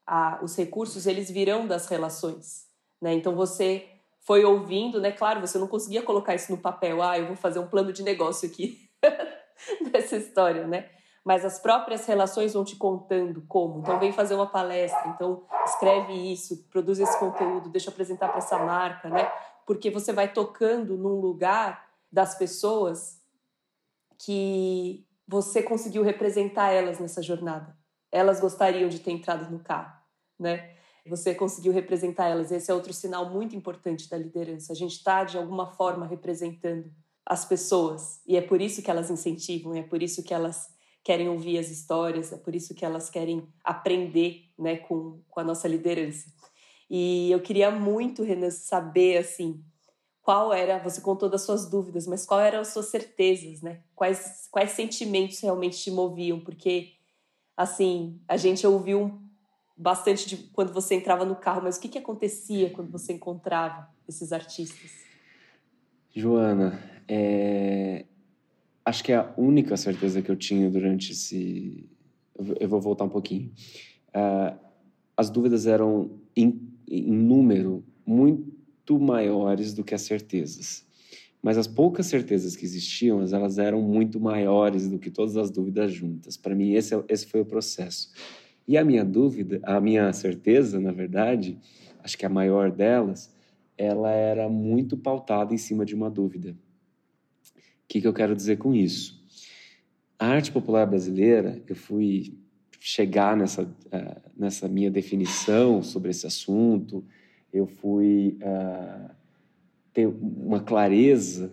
[0.07, 2.67] a, os recursos eles virão das relações,
[3.01, 3.15] né?
[3.15, 3.89] Então você
[4.21, 5.13] foi ouvindo, né?
[5.13, 8.03] Claro, você não conseguia colocar isso no papel, ah, eu vou fazer um plano de
[8.03, 8.87] negócio aqui
[9.91, 10.91] dessa história, né?
[11.25, 13.81] Mas as próprias relações vão te contando como.
[13.81, 18.39] Então, vem fazer uma palestra, então escreve isso, produz esse conteúdo, deixa eu apresentar para
[18.39, 19.31] essa marca, né?
[19.65, 23.21] Porque você vai tocando num lugar das pessoas
[24.19, 27.77] que você conseguiu representar elas nessa jornada.
[28.11, 29.97] Elas gostariam de ter entrado no carro,
[30.39, 30.75] né?
[31.07, 32.53] Você conseguiu representar elas.
[32.53, 34.73] Esse é outro sinal muito importante da liderança.
[34.73, 36.93] A gente está, de alguma forma, representando
[37.27, 38.21] as pessoas.
[38.27, 40.69] E é por isso que elas incentivam, é por isso que elas
[41.03, 45.45] querem ouvir as histórias, é por isso que elas querem aprender né, com, com a
[45.45, 46.33] nossa liderança.
[46.89, 49.65] E eu queria muito, Renan, saber assim,
[50.21, 53.81] qual era, você contou das suas dúvidas, mas qual eram as suas certezas, né?
[53.95, 56.39] Quais, quais sentimentos realmente te moviam?
[56.39, 56.93] Porque,
[57.57, 59.21] assim, a gente ouviu
[59.77, 63.89] bastante de quando você entrava no carro, mas o que, que acontecia quando você encontrava
[64.07, 64.93] esses artistas?
[66.15, 68.05] Joana, é...
[68.85, 71.89] acho que é a única certeza que eu tinha durante esse.
[72.59, 73.51] Eu vou voltar um pouquinho.
[74.09, 74.59] Uh,
[75.17, 80.87] as dúvidas eram em, em número muito maiores do que as certezas.
[81.43, 85.93] Mas as poucas certezas que existiam, elas eram muito maiores do que todas as dúvidas
[85.93, 86.37] juntas.
[86.37, 88.11] Para mim, esse, é esse foi o processo.
[88.67, 91.59] E a minha dúvida, a minha certeza, na verdade,
[92.03, 93.35] acho que a maior delas,
[93.77, 96.57] ela era muito pautada em cima de uma dúvida.
[97.93, 99.23] Que, que eu quero dizer com isso?
[100.19, 102.39] A arte popular brasileira, eu fui
[102.81, 107.05] chegar nessa, uh, nessa minha definição sobre esse assunto,
[107.53, 109.11] eu fui uh,
[109.93, 111.53] ter uma clareza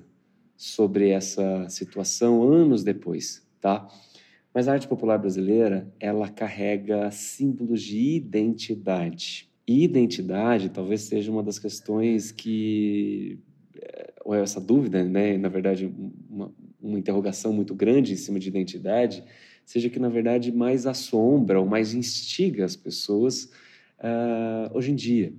[0.56, 3.90] sobre essa situação anos depois, tá?
[4.54, 9.50] Mas a arte popular brasileira, ela carrega símbolos de identidade.
[9.68, 13.42] E identidade talvez seja uma das questões que
[13.76, 15.92] eh, ou é essa dúvida, né, na verdade,
[16.30, 16.52] uma,
[16.82, 19.24] uma interrogação muito grande em cima de identidade,
[19.66, 23.46] seja que, na verdade, mais assombra ou mais instiga as pessoas
[24.00, 25.34] uh, hoje em dia.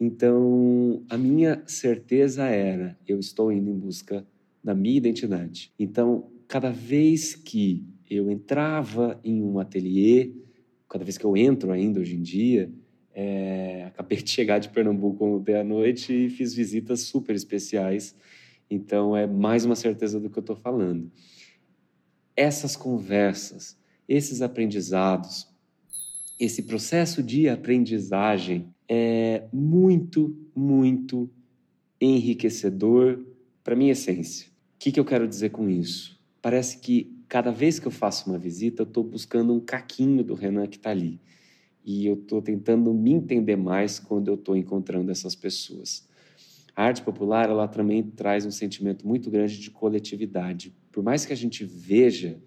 [0.00, 4.26] Então, a minha certeza era: eu estou indo em busca
[4.62, 5.72] da minha identidade.
[5.78, 10.32] Então, cada vez que eu entrava em um ateliê,
[10.88, 12.70] cada vez que eu entro ainda hoje em dia,
[13.18, 18.14] é, acabei de chegar de Pernambuco ontem à noite e fiz visitas super especiais.
[18.70, 21.10] Então, é mais uma certeza do que eu estou falando.
[22.36, 25.48] Essas conversas, esses aprendizados,
[26.38, 31.30] esse processo de aprendizagem é muito, muito
[31.98, 33.24] enriquecedor
[33.64, 34.48] para minha essência.
[34.48, 36.20] O que, que eu quero dizer com isso?
[36.42, 40.34] Parece que cada vez que eu faço uma visita, eu estou buscando um caquinho do
[40.34, 41.18] Renan que está ali.
[41.86, 46.04] E eu estou tentando me entender mais quando eu estou encontrando essas pessoas.
[46.74, 50.74] A arte popular, ela também traz um sentimento muito grande de coletividade.
[50.90, 52.42] Por mais que a gente veja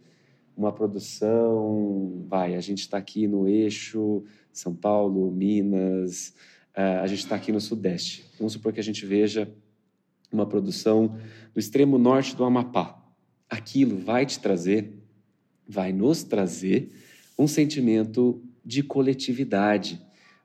[0.58, 6.36] uma produção, vai, a gente está aqui no eixo São Paulo, Minas,
[6.76, 8.26] uh, a gente está aqui no Sudeste.
[8.38, 9.50] Vamos supor que a gente veja
[10.30, 11.18] uma produção
[11.54, 13.02] do extremo norte do Amapá.
[13.50, 15.02] Aquilo vai te trazer,
[15.66, 16.92] vai nos trazer
[17.38, 20.00] um sentimento de coletividade,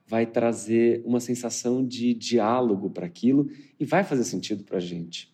[0.06, 5.30] vai trazer uma sensação de diálogo para aquilo e vai fazer sentido para a gente.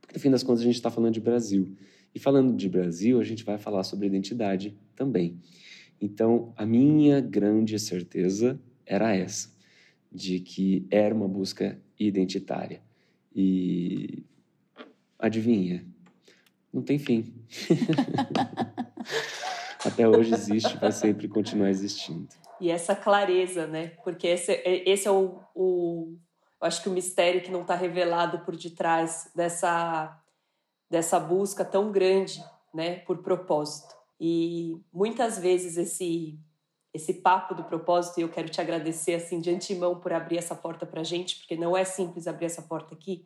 [0.00, 1.72] Porque no fim das contas a gente está falando de Brasil.
[2.12, 5.38] E falando de Brasil, a gente vai falar sobre identidade também.
[6.00, 9.54] Então, a minha grande certeza era essa,
[10.10, 12.82] de que era uma busca identitária.
[13.32, 14.24] E
[15.16, 15.86] adivinha,
[16.72, 17.32] não tem fim.
[19.84, 22.28] Até hoje existe, vai sempre continuar existindo.
[22.60, 23.92] E essa clareza, né?
[24.04, 26.16] Porque esse, esse é o, o,
[26.60, 30.16] eu acho que o mistério que não está revelado por detrás dessa
[30.90, 33.94] dessa busca tão grande, né, por propósito.
[34.18, 36.38] E muitas vezes esse
[36.92, 40.56] esse papo do propósito, e eu quero te agradecer assim de antemão por abrir essa
[40.56, 43.24] porta para a gente, porque não é simples abrir essa porta aqui.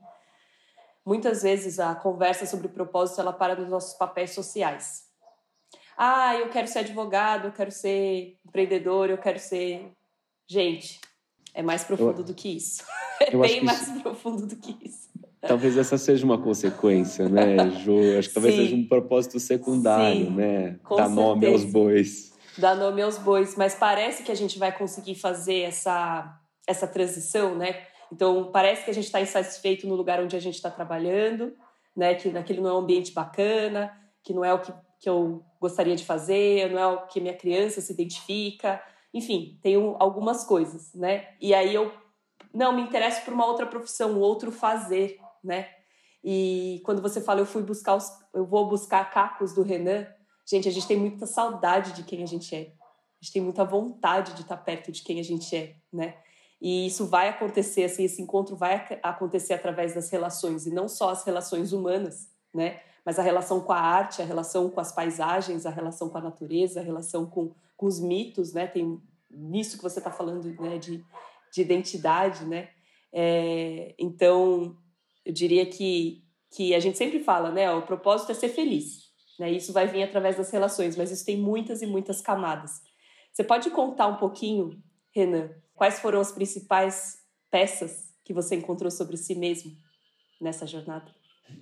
[1.04, 5.03] Muitas vezes a conversa sobre o propósito ela para nos nossos papéis sociais.
[5.96, 9.92] Ah, eu quero ser advogado, eu quero ser empreendedor, eu quero ser.
[10.48, 11.00] Gente,
[11.54, 12.82] é mais profundo eu, do que isso.
[13.20, 14.00] É bem mais isso...
[14.00, 15.08] profundo do que isso.
[15.40, 18.18] Talvez essa seja uma consequência, né, Ju?
[18.18, 18.62] Acho que talvez Sim.
[18.62, 20.80] seja um propósito secundário, Sim, né?
[20.96, 22.32] Dar nome aos bois.
[22.58, 23.54] Dar nome aos bois.
[23.56, 27.82] Mas parece que a gente vai conseguir fazer essa, essa transição, né?
[28.12, 31.52] Então, parece que a gente está insatisfeito no lugar onde a gente está trabalhando,
[31.96, 32.14] né?
[32.14, 34.72] Que naquele não é um ambiente bacana, que não é o que,
[35.04, 38.82] que eu gostaria de fazer, não é o que minha criança se identifica.
[39.12, 41.28] Enfim, tem algumas coisas, né?
[41.40, 41.92] E aí eu
[42.52, 45.68] não me interesso por uma outra profissão, um outro fazer, né?
[46.22, 50.06] E quando você fala eu fui buscar os, eu vou buscar cacos do Renan,
[50.46, 52.60] Gente, a gente tem muita saudade de quem a gente é.
[52.60, 56.16] A gente tem muita vontade de estar perto de quem a gente é, né?
[56.60, 61.10] E isso vai acontecer, assim, esse encontro vai acontecer através das relações, e não só
[61.10, 62.80] as relações humanas, né?
[63.04, 66.22] Mas a relação com a arte, a relação com as paisagens, a relação com a
[66.22, 68.66] natureza, a relação com, com os mitos, né?
[68.66, 70.78] Tem nisso que você está falando, né?
[70.78, 71.04] De,
[71.52, 72.70] de identidade, né?
[73.12, 74.76] É, então,
[75.24, 77.70] eu diria que, que a gente sempre fala, né?
[77.72, 79.04] O propósito é ser feliz.
[79.38, 79.52] Né?
[79.52, 82.82] Isso vai vir através das relações, mas isso tem muitas e muitas camadas.
[83.32, 84.80] Você pode contar um pouquinho,
[85.12, 87.18] Renan, quais foram as principais
[87.50, 89.72] peças que você encontrou sobre si mesmo
[90.40, 91.12] nessa jornada?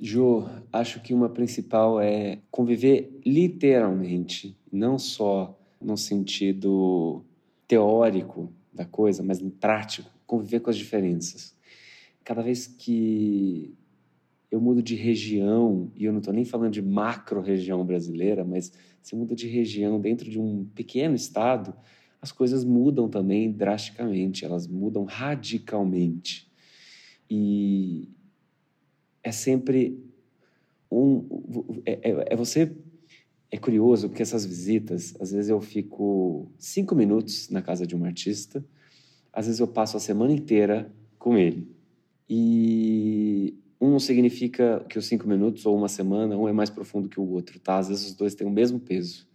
[0.01, 7.25] Jo, acho que uma principal é conviver literalmente, não só no sentido
[7.69, 11.57] teórico da coisa, mas no prático, conviver com as diferenças.
[12.25, 13.75] Cada vez que
[14.51, 19.17] eu mudo de região, e eu não estou nem falando de macro-região brasileira, mas se
[19.17, 21.75] muda de região dentro de um pequeno estado,
[22.21, 26.51] as coisas mudam também drasticamente, elas mudam radicalmente.
[27.29, 28.11] E
[29.23, 29.99] é sempre
[30.91, 31.27] um.
[31.85, 32.73] É, é, é você.
[33.51, 38.03] É curioso porque essas visitas, às vezes eu fico cinco minutos na casa de um
[38.03, 38.65] artista,
[39.31, 41.71] às vezes eu passo a semana inteira com ele.
[42.31, 47.21] E um significa que os cinco minutos ou uma semana, um é mais profundo que
[47.21, 47.77] o outro, tá?
[47.77, 49.29] Às vezes os dois têm o mesmo peso,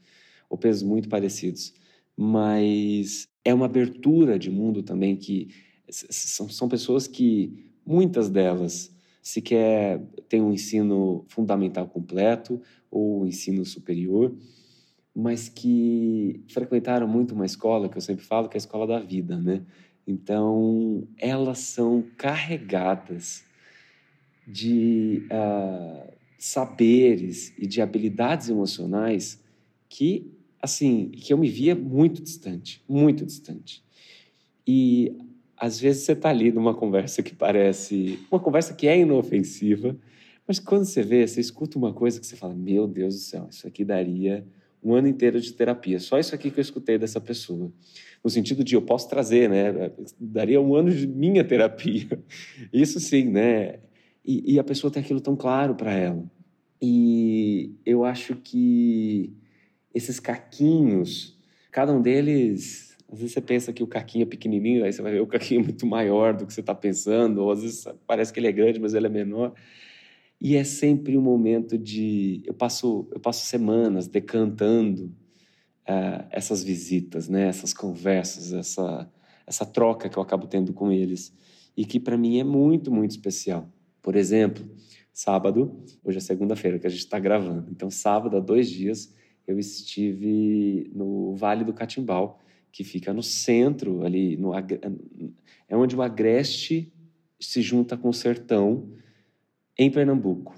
[0.49, 1.75] ou pesos muito parecidos.
[2.15, 5.49] Mas é uma abertura de mundo também que
[5.89, 8.91] são, são pessoas que, muitas delas,
[9.27, 14.33] sequer têm um ensino fundamental completo ou um ensino superior,
[15.13, 18.99] mas que frequentaram muito uma escola, que eu sempre falo que é a escola da
[18.99, 19.65] vida, né?
[20.07, 23.43] Então, elas são carregadas
[24.47, 26.09] de uh,
[26.39, 29.43] saberes e de habilidades emocionais
[29.89, 33.83] que, assim, que eu me via muito distante, muito distante.
[34.65, 35.17] E
[35.57, 39.97] às vezes você está ali numa conversa que parece uma conversa que é inofensiva,
[40.47, 43.47] mas quando você vê, você escuta uma coisa que você fala: Meu Deus do céu,
[43.49, 44.45] isso aqui daria
[44.83, 45.99] um ano inteiro de terapia.
[45.99, 47.71] Só isso aqui que eu escutei dessa pessoa.
[48.23, 49.91] No sentido de eu posso trazer, né?
[50.19, 52.07] Daria um ano de minha terapia.
[52.71, 53.79] Isso sim, né?
[54.27, 56.29] e, e a pessoa tem aquilo tão claro para ela.
[56.81, 59.33] E eu acho que
[59.93, 61.39] esses caquinhos,
[61.71, 65.13] cada um deles, às vezes você pensa que o caquinho é pequenininho, aí você vai
[65.13, 68.33] ver o caquinho é muito maior do que você está pensando, ou às vezes parece
[68.33, 69.53] que ele é grande, mas ele é menor.
[70.39, 72.43] E é sempre um momento de.
[72.45, 75.05] Eu passo, eu passo semanas decantando
[75.87, 77.47] uh, essas visitas, né?
[77.47, 79.09] essas conversas, essa,
[79.47, 81.33] essa troca que eu acabo tendo com eles.
[81.75, 83.71] E que para mim é muito, muito especial.
[84.01, 84.69] Por exemplo,
[85.11, 89.13] sábado, hoje é segunda-feira que a gente está gravando, então sábado, há dois dias,
[89.47, 92.39] eu estive no Vale do Catimbau,
[92.77, 96.93] que fica no centro, ali, no, é onde o Agreste
[97.39, 98.91] se junta com o Sertão,
[99.75, 100.53] em Pernambuco.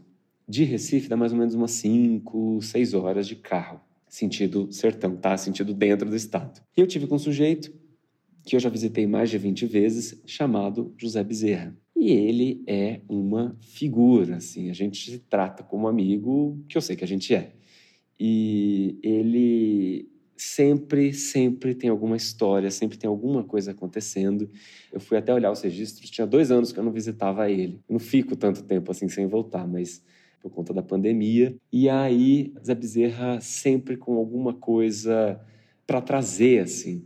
[0.46, 5.38] De Recife dá mais ou menos umas 5, 6 horas de carro, sentido sertão, tá?
[5.38, 6.62] Sentido dentro do estado.
[6.76, 7.72] E eu tive com um sujeito
[8.44, 11.74] que eu já visitei mais de 20 vezes, chamado José Bezerra.
[11.96, 16.98] E ele é uma figura, assim, a gente se trata como amigo, que eu sei
[16.98, 17.54] que a gente é.
[18.20, 24.49] E ele sempre, sempre tem alguma história, sempre tem alguma coisa acontecendo.
[24.91, 27.82] Eu fui até olhar os registros, tinha dois anos que eu não visitava ele.
[27.88, 30.04] Eu não fico tanto tempo assim sem voltar, mas
[30.41, 31.56] por conta da pandemia.
[31.71, 35.39] E aí, Zé Bezerra sempre com alguma coisa
[35.86, 37.06] para trazer, assim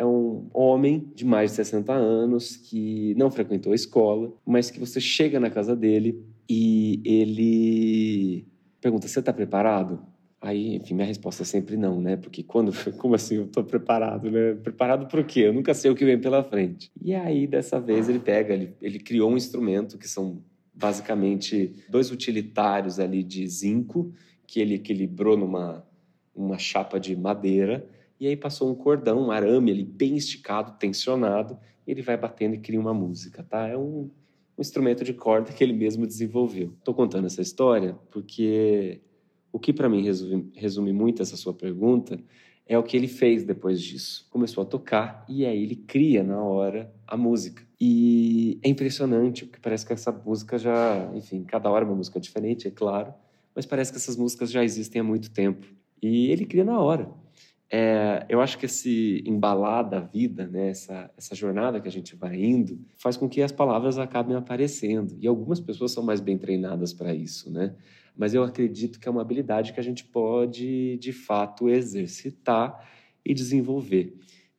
[0.00, 4.80] é um homem de mais de 60 anos que não frequentou a escola, mas que
[4.80, 8.46] você chega na casa dele e ele
[8.80, 10.02] pergunta: Você está preparado?
[10.40, 12.16] Aí, enfim, minha resposta é sempre não, né?
[12.16, 14.54] Porque quando, como assim, eu tô preparado, né?
[14.54, 15.40] Preparado para o quê?
[15.40, 16.90] Eu nunca sei o que vem pela frente.
[17.00, 22.10] E aí, dessa vez, ele pega, ele, ele criou um instrumento que são basicamente dois
[22.10, 24.12] utilitários ali de zinco
[24.46, 25.86] que ele equilibrou numa
[26.34, 27.86] uma chapa de madeira
[28.18, 32.54] e aí passou um cordão, um arame ali bem esticado, tensionado, e ele vai batendo
[32.54, 33.66] e cria uma música, tá?
[33.66, 34.10] É um,
[34.56, 36.74] um instrumento de corda que ele mesmo desenvolveu.
[36.78, 39.00] Estou contando essa história porque
[39.52, 42.18] o que para mim resume, resume muito essa sua pergunta
[42.66, 44.28] é o que ele fez depois disso.
[44.30, 47.64] Começou a tocar e aí ele cria na hora a música.
[47.80, 52.20] E é impressionante, porque parece que essa música já, enfim, cada hora é uma música
[52.20, 53.12] diferente, é claro,
[53.56, 55.66] mas parece que essas músicas já existem há muito tempo.
[56.00, 57.10] E ele cria na hora.
[57.72, 62.14] É, eu acho que esse embalar da vida, né, essa, essa jornada que a gente
[62.14, 65.16] vai indo, faz com que as palavras acabem aparecendo.
[65.20, 67.74] E algumas pessoas são mais bem treinadas para isso, né?
[68.20, 72.86] Mas eu acredito que é uma habilidade que a gente pode, de fato, exercitar
[73.24, 74.14] e desenvolver.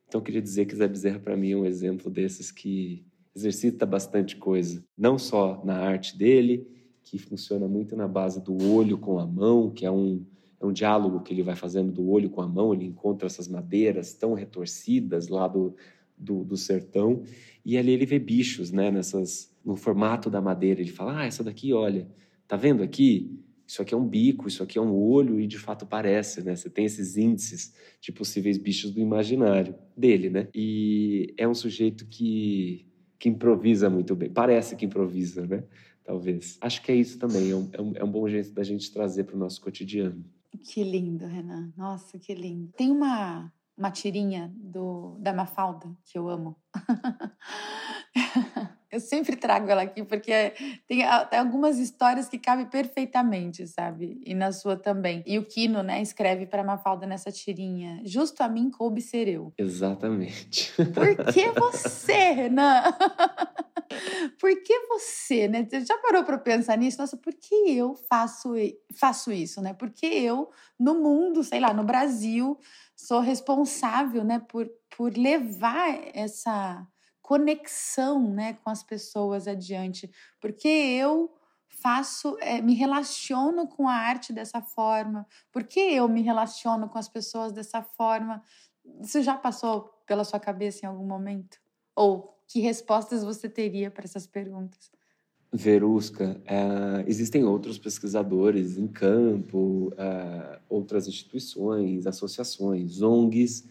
[0.08, 3.86] Então, eu queria dizer que Zé Bezerra, para mim, é um exemplo desses que exercita
[3.86, 6.66] bastante coisa, não só na arte dele,
[7.04, 10.26] que funciona muito na base do olho com a mão, que é um
[10.60, 13.46] é um diálogo que ele vai fazendo do olho com a mão, ele encontra essas
[13.46, 15.76] madeiras tão retorcidas lá do,
[16.18, 17.22] do, do sertão,
[17.64, 20.80] e ali ele vê bichos, né, nessas, no formato da madeira.
[20.80, 22.08] Ele fala, ah, essa daqui, olha,
[22.46, 23.40] tá vendo aqui?
[23.72, 26.54] Isso aqui é um bico, isso aqui é um olho, e de fato parece, né?
[26.54, 30.46] Você tem esses índices de possíveis bichos do imaginário dele, né?
[30.54, 32.86] E é um sujeito que,
[33.18, 35.64] que improvisa muito bem, parece que improvisa, né?
[36.04, 36.58] Talvez.
[36.60, 39.24] Acho que é isso também, é um, é um, é bom jeito da gente trazer
[39.24, 40.22] para o nosso cotidiano.
[40.70, 41.72] Que lindo, Renan.
[41.74, 42.70] Nossa, que lindo.
[42.76, 46.58] Tem uma, uma tirinha do, da Mafalda que eu amo.
[48.92, 50.52] eu sempre trago ela aqui porque
[50.86, 54.20] tem, tem, algumas histórias que cabem perfeitamente, sabe?
[54.26, 55.24] E na sua também.
[55.26, 59.50] E o Kino, né, escreve para Mafalda nessa tirinha: Justo a mim coube ser eu.
[59.56, 60.70] Exatamente.
[60.76, 62.82] Por que você, Renan?
[64.38, 65.66] por que você, né?
[65.68, 67.00] Você já parou para pensar nisso?
[67.00, 68.52] Nossa, por que eu faço,
[68.94, 69.72] faço isso, né?
[69.72, 72.58] Porque eu, no mundo, sei lá, no Brasil,
[72.94, 76.86] sou responsável, né, por, por levar essa
[77.32, 80.10] conexão, né, com as pessoas adiante.
[80.38, 81.32] Porque eu
[81.66, 85.26] faço, é, me relaciono com a arte dessa forma?
[85.50, 88.42] Por que eu me relaciono com as pessoas dessa forma?
[89.00, 91.56] Isso já passou pela sua cabeça em algum momento?
[91.96, 94.90] Ou que respostas você teria para essas perguntas?
[95.50, 103.66] Verusca, é, existem outros pesquisadores em campo, é, outras instituições, associações, ONGs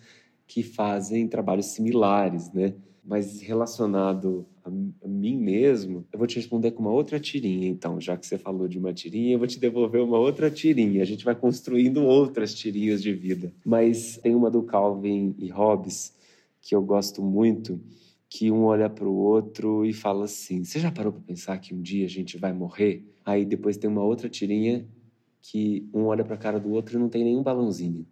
[0.47, 2.73] que fazem trabalhos similares, né?
[3.03, 4.69] Mas relacionado a,
[5.07, 8.67] mim mesmo, eu vou te responder com uma outra tirinha, então, já que você falou
[8.67, 11.01] de uma tirinha, eu vou te devolver uma outra tirinha.
[11.01, 13.51] A gente vai construindo outras tirinhas de vida.
[13.65, 16.13] Mas tem uma do Calvin e Hobbes
[16.61, 17.81] que eu gosto muito,
[18.29, 21.73] que um olha para o outro e fala assim: Você já parou para pensar que
[21.73, 23.03] um dia a gente vai morrer?
[23.25, 24.85] Aí depois tem uma outra tirinha
[25.41, 28.05] que um olha para a cara do outro e não tem nenhum balãozinho.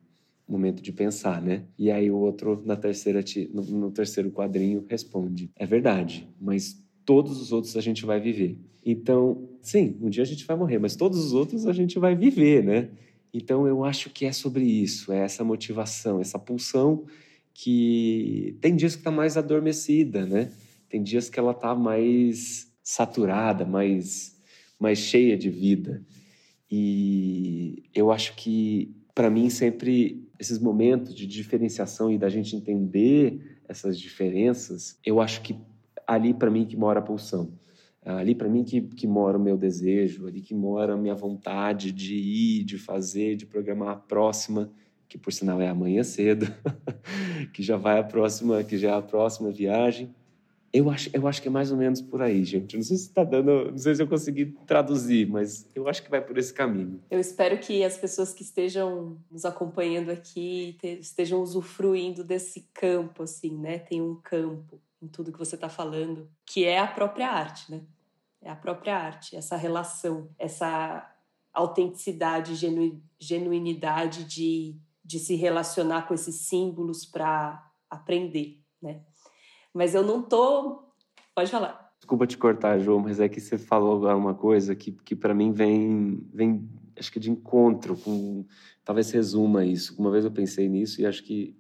[0.50, 1.66] Momento de pensar, né?
[1.78, 3.24] E aí o outro, na terceira,
[3.54, 8.58] no, no terceiro quadrinho, responde: É verdade, mas todos os outros a gente vai viver.
[8.84, 12.16] Então, sim, um dia a gente vai morrer, mas todos os outros a gente vai
[12.16, 12.90] viver, né?
[13.34, 17.06] Então eu acho que é sobre isso, é essa motivação, essa pulsão
[17.54, 20.52] que tem dias que está mais adormecida, né?
[20.90, 24.36] Tem dias que ela está mais saturada, mais,
[24.80, 26.04] mais cheia de vida.
[26.72, 33.60] E eu acho que, para mim, sempre esses momentos de diferenciação e da gente entender
[33.68, 35.56] essas diferenças, eu acho que
[36.08, 37.54] ali, para mim, que mora a pulsão.
[38.04, 41.92] Ali, para mim, que, que mora o meu desejo, ali que mora a minha vontade
[41.92, 44.72] de ir, de fazer, de programar a próxima
[45.10, 46.46] que por sinal é amanhã cedo,
[47.52, 50.14] que já vai a próxima, que já é a próxima viagem.
[50.72, 52.76] Eu acho, eu acho que é mais ou menos por aí, gente.
[52.76, 56.10] Não sei se está dando, não sei se eu consegui traduzir, mas eu acho que
[56.10, 57.02] vai por esse caminho.
[57.10, 63.58] Eu espero que as pessoas que estejam nos acompanhando aqui estejam usufruindo desse campo, assim,
[63.58, 63.80] né?
[63.80, 67.82] Tem um campo em tudo que você está falando, que é a própria arte, né?
[68.42, 71.10] É a própria arte, essa relação, essa
[71.54, 74.76] autenticidade, genu, genuinidade de
[75.10, 79.02] de se relacionar com esses símbolos para aprender, né?
[79.74, 80.84] Mas eu não tô.
[81.36, 81.90] Pode falar.
[82.00, 85.34] Desculpa te cortar, João, mas é que você falou agora uma coisa que, que para
[85.34, 86.68] mim vem, vem,
[86.98, 88.46] acho que de encontro com.
[88.84, 89.96] Talvez resuma isso.
[90.00, 91.56] Uma vez eu pensei nisso e acho que,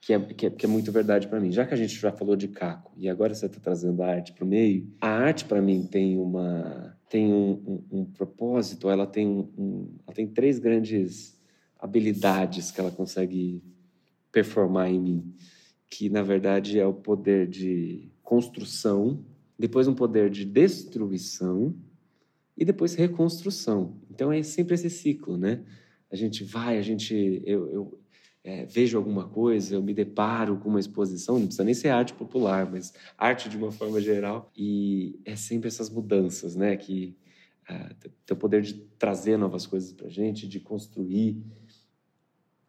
[0.00, 1.52] que, é, que, é, que é muito verdade para mim.
[1.52, 4.32] Já que a gente já falou de Caco e agora você está trazendo a arte
[4.32, 9.06] para o meio, a arte para mim tem uma tem um, um, um propósito, ela
[9.06, 11.40] tem, um, ela tem três grandes
[11.78, 13.62] habilidades que ela consegue
[14.32, 15.34] performar em mim,
[15.88, 19.24] que na verdade é o poder de construção,
[19.58, 21.74] depois um poder de destruição
[22.56, 23.96] e depois reconstrução.
[24.10, 25.62] Então é sempre esse ciclo, né?
[26.10, 28.00] A gente vai, a gente, eu, eu
[28.46, 32.14] é, vejo alguma coisa, eu me deparo com uma exposição, não precisa nem ser arte
[32.14, 36.76] popular, mas arte de uma forma geral, e é sempre essas mudanças, né?
[36.76, 37.16] Que
[37.68, 41.42] uh, tem o poder de trazer novas coisas para gente, de construir,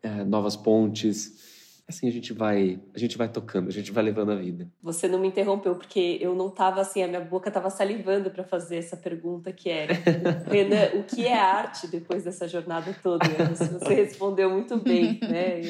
[0.01, 1.56] é, novas pontes.
[1.87, 4.69] Assim a gente vai, a gente vai tocando, a gente vai levando a vida.
[4.83, 8.43] Você não me interrompeu porque eu não estava assim, a minha boca estava salivando para
[8.43, 9.93] fazer essa pergunta que era,
[10.51, 13.25] Renan, o que é arte depois dessa jornada toda?
[13.55, 15.61] Você respondeu muito bem, né?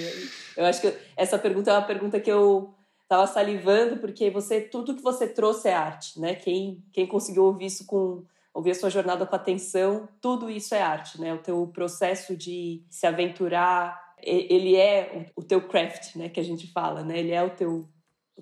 [0.55, 4.95] Eu acho que essa pergunta é uma pergunta que eu estava salivando porque você tudo
[4.95, 6.33] que você trouxe é arte, né?
[6.33, 10.81] Quem quem conseguiu ouvir isso com ouvir a sua jornada com atenção, tudo isso é
[10.81, 11.31] arte, né?
[11.31, 16.67] O teu processo de se aventurar ele é o teu craft, né, que a gente
[16.71, 17.19] fala, né?
[17.19, 17.87] Ele é o teu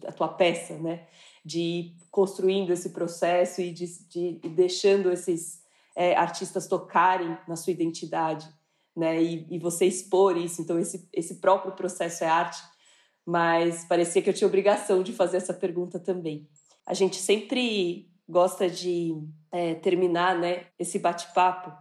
[0.05, 1.07] a tua peça, né?
[1.43, 5.61] De ir construindo esse processo e de, de, de deixando esses
[5.95, 8.47] é, artistas tocarem na sua identidade,
[8.95, 9.21] né?
[9.21, 10.61] E, e, você expor isso.
[10.61, 12.61] Então esse esse próprio processo é arte,
[13.26, 16.47] mas parecia que eu tinha obrigação de fazer essa pergunta também.
[16.86, 19.15] A gente sempre gosta de
[19.51, 20.67] é, terminar, né?
[20.78, 21.71] Esse bate-papo.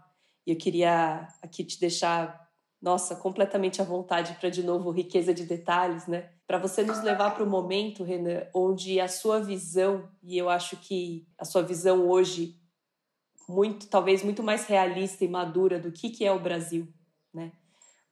[0.47, 2.43] E eu queria aqui te deixar
[2.85, 6.28] nossa, completamente à vontade para, de novo, riqueza de detalhes, né?
[6.47, 10.76] Para você nos levar para o momento, Renan, onde a sua visão, e eu acho
[10.76, 12.61] que a sua visão hoje,
[13.49, 16.87] muito, talvez muito mais realista e madura do que, que é o Brasil,
[17.32, 17.53] né?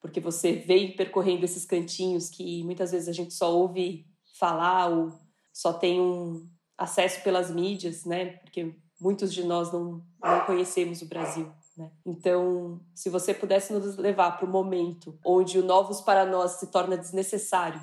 [0.01, 4.07] Porque você vem percorrendo esses cantinhos que muitas vezes a gente só ouve
[4.39, 5.13] falar ou
[5.53, 6.49] só tem um
[6.79, 8.39] acesso pelas mídias, né?
[8.39, 11.53] Porque muitos de nós não, não conhecemos o Brasil.
[11.77, 11.91] Né?
[12.05, 16.67] Então, se você pudesse nos levar para o momento onde o Novos para Nós se
[16.67, 17.81] torna desnecessário,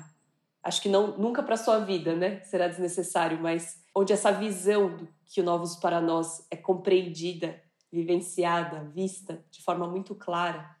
[0.62, 2.40] acho que não nunca para sua vida, né?
[2.44, 7.60] Será desnecessário, mas onde essa visão do que o Novos para Nós é compreendida,
[7.90, 10.76] vivenciada, vista de forma muito clara.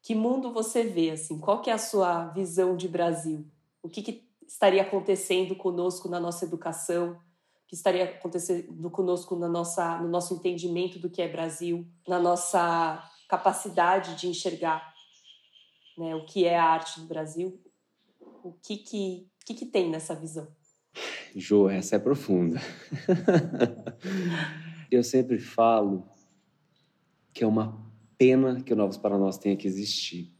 [0.00, 1.38] Que mundo você vê assim?
[1.40, 3.44] Qual que é a sua visão de Brasil?
[3.82, 7.18] O que, que estaria acontecendo conosco na nossa educação?
[7.74, 13.02] Que estaria acontecendo conosco na nossa, no nosso entendimento do que é Brasil, na nossa
[13.28, 14.94] capacidade de enxergar
[15.98, 17.60] né, o que é a arte do Brasil,
[18.44, 20.46] o que que, que, que tem nessa visão?
[21.34, 22.60] Jo, essa é profunda.
[24.88, 26.08] Eu sempre falo
[27.32, 27.84] que é uma
[28.16, 30.32] pena que o Novos para Nós tenha que existir,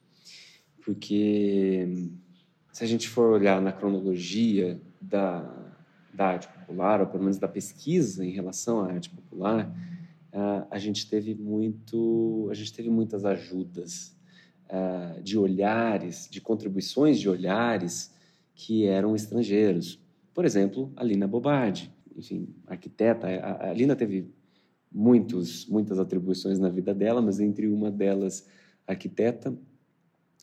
[0.84, 1.88] porque
[2.72, 5.64] se a gente for olhar na cronologia da
[6.14, 9.68] da arte popular, ou pelo menos da pesquisa em relação à arte popular,
[10.32, 14.16] uh, a gente teve muito, a gente teve muitas ajudas
[14.66, 18.14] uh, de olhares, de contribuições de olhares
[18.54, 20.00] que eram estrangeiros.
[20.32, 23.28] Por exemplo, a Lina Bobardi, enfim, arquiteta.
[23.28, 24.32] A, a Lina teve
[24.90, 28.46] muitos, muitas atribuições na vida dela, mas entre uma delas,
[28.86, 29.56] arquiteta,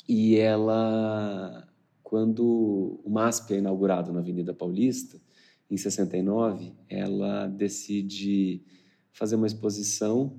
[0.08, 1.66] e ela,
[2.04, 5.18] quando o MASP é inaugurado na Avenida Paulista,
[5.72, 8.62] em 69, ela decide
[9.14, 10.38] fazer uma exposição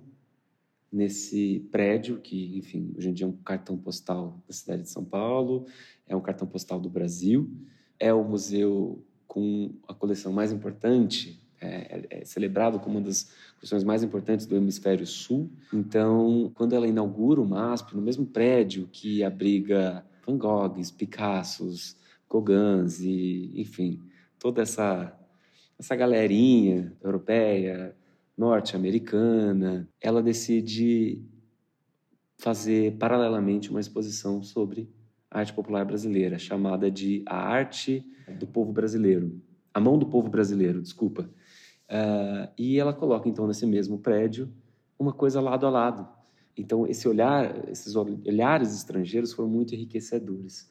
[0.92, 5.02] nesse prédio que, enfim, hoje em dia é um cartão postal da cidade de São
[5.02, 5.64] Paulo,
[6.06, 7.50] é um cartão postal do Brasil,
[7.98, 11.66] é o museu com a coleção mais importante, é,
[12.10, 15.50] é, é celebrado como uma das coleções mais importantes do hemisfério sul.
[15.72, 21.96] Então, quando ela inaugura o MASP, no mesmo prédio que abriga Van Goghs, Picassos,
[22.28, 23.98] Gauguins e, enfim,
[24.38, 25.18] toda essa
[25.82, 27.94] essa galerinha europeia,
[28.38, 31.20] norte-americana, ela decide
[32.38, 34.88] fazer paralelamente uma exposição sobre
[35.28, 38.06] a arte popular brasileira, chamada de A Arte
[38.38, 39.42] do Povo Brasileiro,
[39.74, 41.28] A Mão do Povo Brasileiro, desculpa.
[41.88, 44.48] Uh, e ela coloca então nesse mesmo prédio
[44.96, 46.08] uma coisa lado a lado.
[46.56, 50.70] Então esse olhar, esses olhares estrangeiros foram muito enriquecedores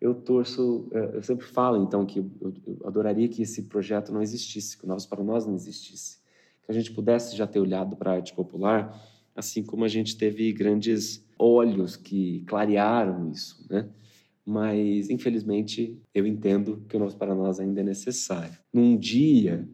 [0.00, 2.52] eu torço, é, eu sempre falo então que eu
[2.84, 6.18] adoraria que esse projeto não existisse, que o Novos para Nós não existisse,
[6.64, 9.00] que a gente pudesse já ter olhado para a arte popular,
[9.34, 13.88] assim como a gente teve grandes olhos que clarearam isso, né?
[14.44, 18.56] Mas infelizmente eu entendo que o Novos para Nós ainda é necessário.
[18.72, 19.68] Num dia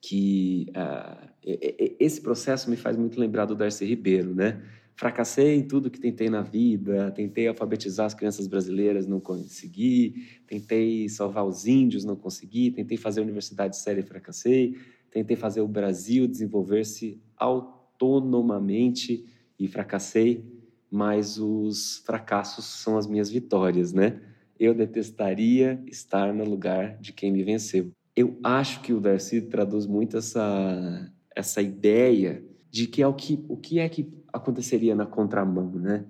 [0.00, 4.62] que uh, esse processo me faz muito lembrar do Darcy Ribeiro, né?
[4.96, 11.08] Fracassei em tudo que tentei na vida, tentei alfabetizar as crianças brasileiras, não consegui, tentei
[11.08, 14.76] salvar os índios, não consegui, tentei fazer a universidade séria fracassei,
[15.10, 19.24] tentei fazer o Brasil desenvolver-se autonomamente
[19.58, 20.44] e fracassei,
[20.90, 24.20] mas os fracassos são as minhas vitórias, né?
[24.58, 27.90] Eu detestaria estar no lugar de quem me venceu.
[28.14, 33.42] Eu acho que o Darcy traduz muito essa, essa ideia de que é o que,
[33.48, 34.02] o que é que
[34.32, 36.04] aconteceria na contramão, né?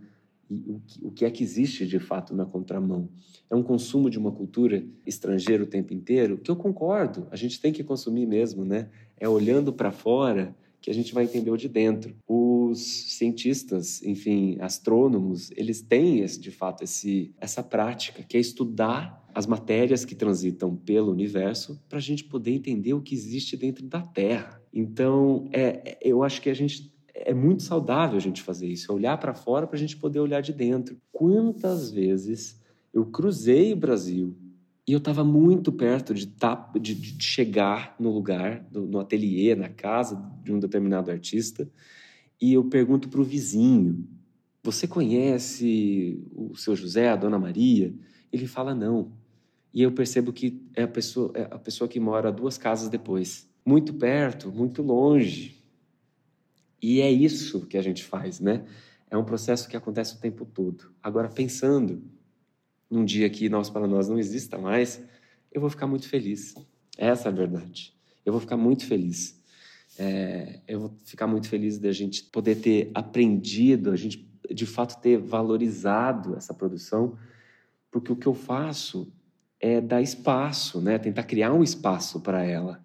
[0.50, 3.08] E o que, é que existe de fato na contramão?
[3.48, 6.38] É um consumo de uma cultura estrangeira o tempo inteiro?
[6.38, 8.88] Que eu concordo, a gente tem que consumir mesmo, né?
[9.16, 12.16] É olhando para fora que a gente vai entender o de dentro.
[12.26, 12.80] Os
[13.16, 19.46] cientistas, enfim, astrônomos, eles têm esse, de fato esse, essa prática, que é estudar as
[19.46, 24.00] matérias que transitam pelo universo para a gente poder entender o que existe dentro da
[24.02, 24.60] Terra.
[24.72, 28.94] Então, é, eu acho que a gente é muito saudável a gente fazer isso, é
[28.94, 30.96] olhar para fora para a gente poder olhar de dentro.
[31.12, 32.60] Quantas vezes
[32.92, 34.36] eu cruzei o Brasil
[34.86, 39.54] e eu estava muito perto de, tá, de, de, chegar no lugar, no, no ateliê,
[39.54, 41.70] na casa de um determinado artista,
[42.40, 44.08] e eu pergunto para o vizinho:
[44.64, 47.94] Você conhece o seu José, a dona Maria?
[48.32, 49.12] Ele fala: Não.
[49.72, 53.48] E eu percebo que é a pessoa, é a pessoa que mora duas casas depois.
[53.64, 55.59] Muito perto, muito longe.
[56.82, 58.64] E é isso que a gente faz, né?
[59.10, 60.92] É um processo que acontece o tempo todo.
[61.02, 62.02] Agora, pensando
[62.90, 65.02] num dia que nós para nós não exista mais,
[65.52, 66.54] eu vou ficar muito feliz.
[66.96, 67.94] Essa é a verdade.
[68.24, 69.40] Eu vou ficar muito feliz.
[69.98, 74.66] É, eu vou ficar muito feliz de a gente poder ter aprendido, a gente de
[74.66, 77.16] fato ter valorizado essa produção,
[77.90, 79.12] porque o que eu faço
[79.60, 80.98] é dar espaço, né?
[80.98, 82.82] Tentar criar um espaço para ela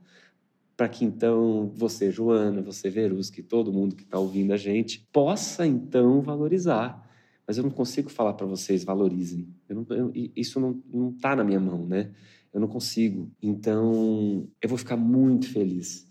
[0.75, 5.65] para que então você, Joana, você, Verusca, todo mundo que está ouvindo a gente, possa
[5.65, 7.03] então valorizar.
[7.47, 9.47] Mas eu não consigo falar para vocês valorizem.
[9.69, 12.11] Eu não, eu, isso não está na minha mão, né?
[12.51, 13.31] Eu não consigo.
[13.41, 16.07] Então, eu vou ficar muito feliz.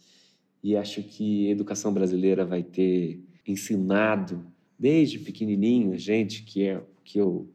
[0.62, 4.46] E acho que a educação brasileira vai ter ensinado
[4.78, 7.50] desde pequenininho gente que é que eu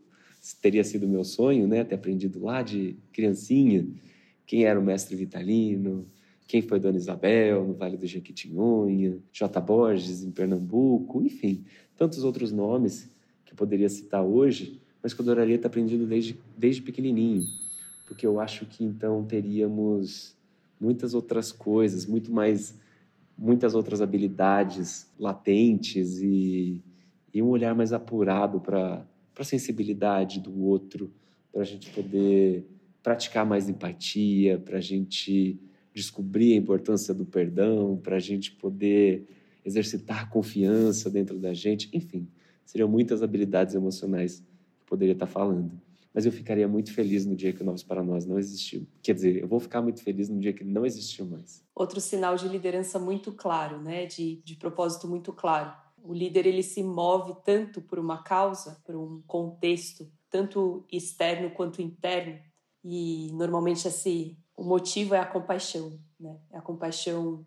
[0.62, 1.84] teria sido meu sonho, né?
[1.84, 3.88] Ter aprendido lá de criancinha
[4.49, 6.07] quem era o mestre Vitalino,
[6.49, 9.61] quem foi Dona Isabel, no Vale do Jequitinhonha, J.
[9.61, 11.63] Borges, em Pernambuco, enfim,
[11.95, 13.07] tantos outros nomes
[13.45, 17.45] que eu poderia citar hoje, mas que eu adoraria ter aprendido desde, desde pequenininho,
[18.07, 20.35] porque eu acho que então teríamos
[20.81, 22.75] muitas outras coisas, muito mais,
[23.37, 26.81] muitas outras habilidades latentes e,
[27.31, 29.05] e um olhar mais apurado para
[29.37, 31.11] a sensibilidade do outro,
[31.51, 32.65] para a gente poder
[33.03, 35.59] praticar mais empatia, para a gente
[35.93, 39.27] descobrir a importância do perdão, para a gente poder
[39.65, 42.27] exercitar confiança dentro da gente, enfim,
[42.65, 44.39] seriam muitas habilidades emocionais
[44.79, 45.71] que poderia estar falando.
[46.13, 48.87] Mas eu ficaria muito feliz no dia que o Novos para Nós não existiu.
[49.01, 51.63] Quer dizer, eu vou ficar muito feliz no dia que não existiu mais.
[51.75, 54.05] Outro sinal de liderança muito claro, né?
[54.05, 55.71] de, de propósito muito claro.
[56.03, 61.81] O líder ele se move tanto por uma causa, por um contexto, tanto externo quanto
[61.81, 62.39] interno,
[62.83, 66.38] e normalmente esse o motivo é a compaixão, né?
[66.51, 67.45] É a compaixão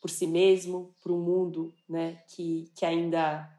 [0.00, 2.22] por si mesmo, por um mundo, né?
[2.28, 3.50] Que, que ainda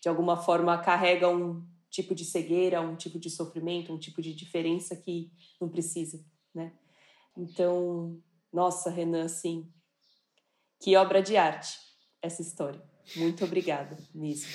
[0.00, 4.34] de alguma forma carrega um tipo de cegueira, um tipo de sofrimento, um tipo de
[4.34, 5.30] diferença que
[5.60, 6.24] não precisa,
[6.54, 6.72] né?
[7.36, 8.18] Então,
[8.50, 9.70] nossa, Renan, assim,
[10.80, 11.78] que obra de arte
[12.22, 12.82] essa história.
[13.16, 14.50] Muito obrigada mesmo.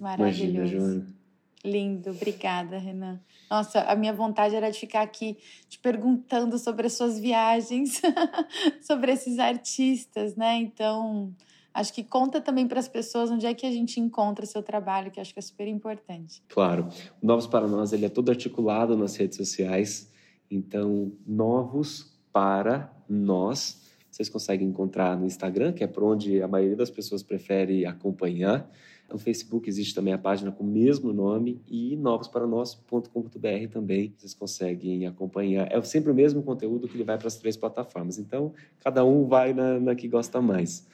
[0.00, 0.74] Maravilhoso.
[0.74, 1.15] Imagina.
[1.64, 3.20] Lindo, obrigada, Renan.
[3.50, 5.36] Nossa, a minha vontade era de ficar aqui
[5.68, 8.00] te perguntando sobre as suas viagens,
[8.82, 10.56] sobre esses artistas, né?
[10.56, 11.32] Então,
[11.72, 15.10] acho que conta também para as pessoas onde é que a gente encontra seu trabalho,
[15.10, 16.42] que acho que é super importante.
[16.48, 16.88] Claro.
[17.22, 20.10] O Novos para Nós, ele é todo articulado nas redes sociais.
[20.50, 26.76] Então, Novos para Nós, vocês conseguem encontrar no Instagram, que é por onde a maioria
[26.76, 28.70] das pessoas prefere acompanhar.
[29.08, 35.06] No Facebook existe também a página com o mesmo nome e novosparanós.com.br também vocês conseguem
[35.06, 35.70] acompanhar.
[35.70, 38.18] É sempre o mesmo conteúdo que ele vai para as três plataformas.
[38.18, 40.86] Então, cada um vai na, na que gosta mais.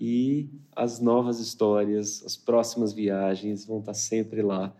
[0.00, 4.74] E as novas histórias, as próximas viagens vão estar sempre lá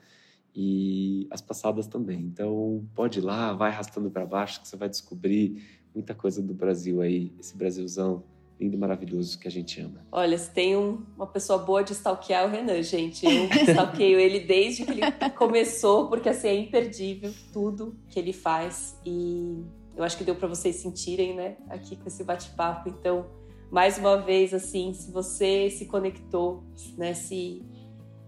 [0.55, 2.21] e as passadas também.
[2.21, 5.63] Então, pode ir lá, vai arrastando para baixo que você vai descobrir
[5.95, 8.25] muita coisa do Brasil aí, esse Brasilzão
[8.61, 10.05] lindo e maravilhoso que a gente ama.
[10.13, 13.25] Olha, se tem um, uma pessoa boa de stalkear é o Renan, gente.
[13.25, 18.99] Eu stalkeio ele desde que ele começou, porque assim é imperdível tudo que ele faz.
[19.05, 19.65] E
[19.97, 22.91] eu acho que deu para vocês sentirem, né, aqui com esse bate-papo.
[22.91, 23.27] Então,
[23.71, 26.63] mais uma vez, assim, se você se conectou,
[26.99, 27.65] né, se,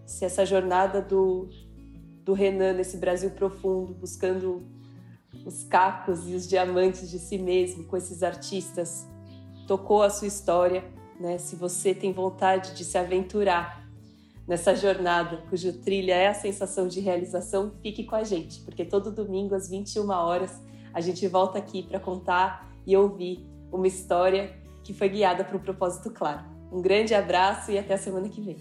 [0.06, 1.50] se essa jornada do,
[2.24, 4.62] do Renan nesse Brasil profundo, buscando
[5.44, 9.11] os cacos e os diamantes de si mesmo com esses artistas
[9.66, 10.84] tocou a sua história,
[11.18, 11.38] né?
[11.38, 13.86] Se você tem vontade de se aventurar
[14.46, 19.10] nessa jornada, cujo trilha é a sensação de realização, fique com a gente, porque todo
[19.10, 20.60] domingo às 21 horas
[20.92, 25.60] a gente volta aqui para contar e ouvir uma história que foi guiada por um
[25.60, 26.44] propósito claro.
[26.70, 28.56] Um grande abraço e até a semana que vem.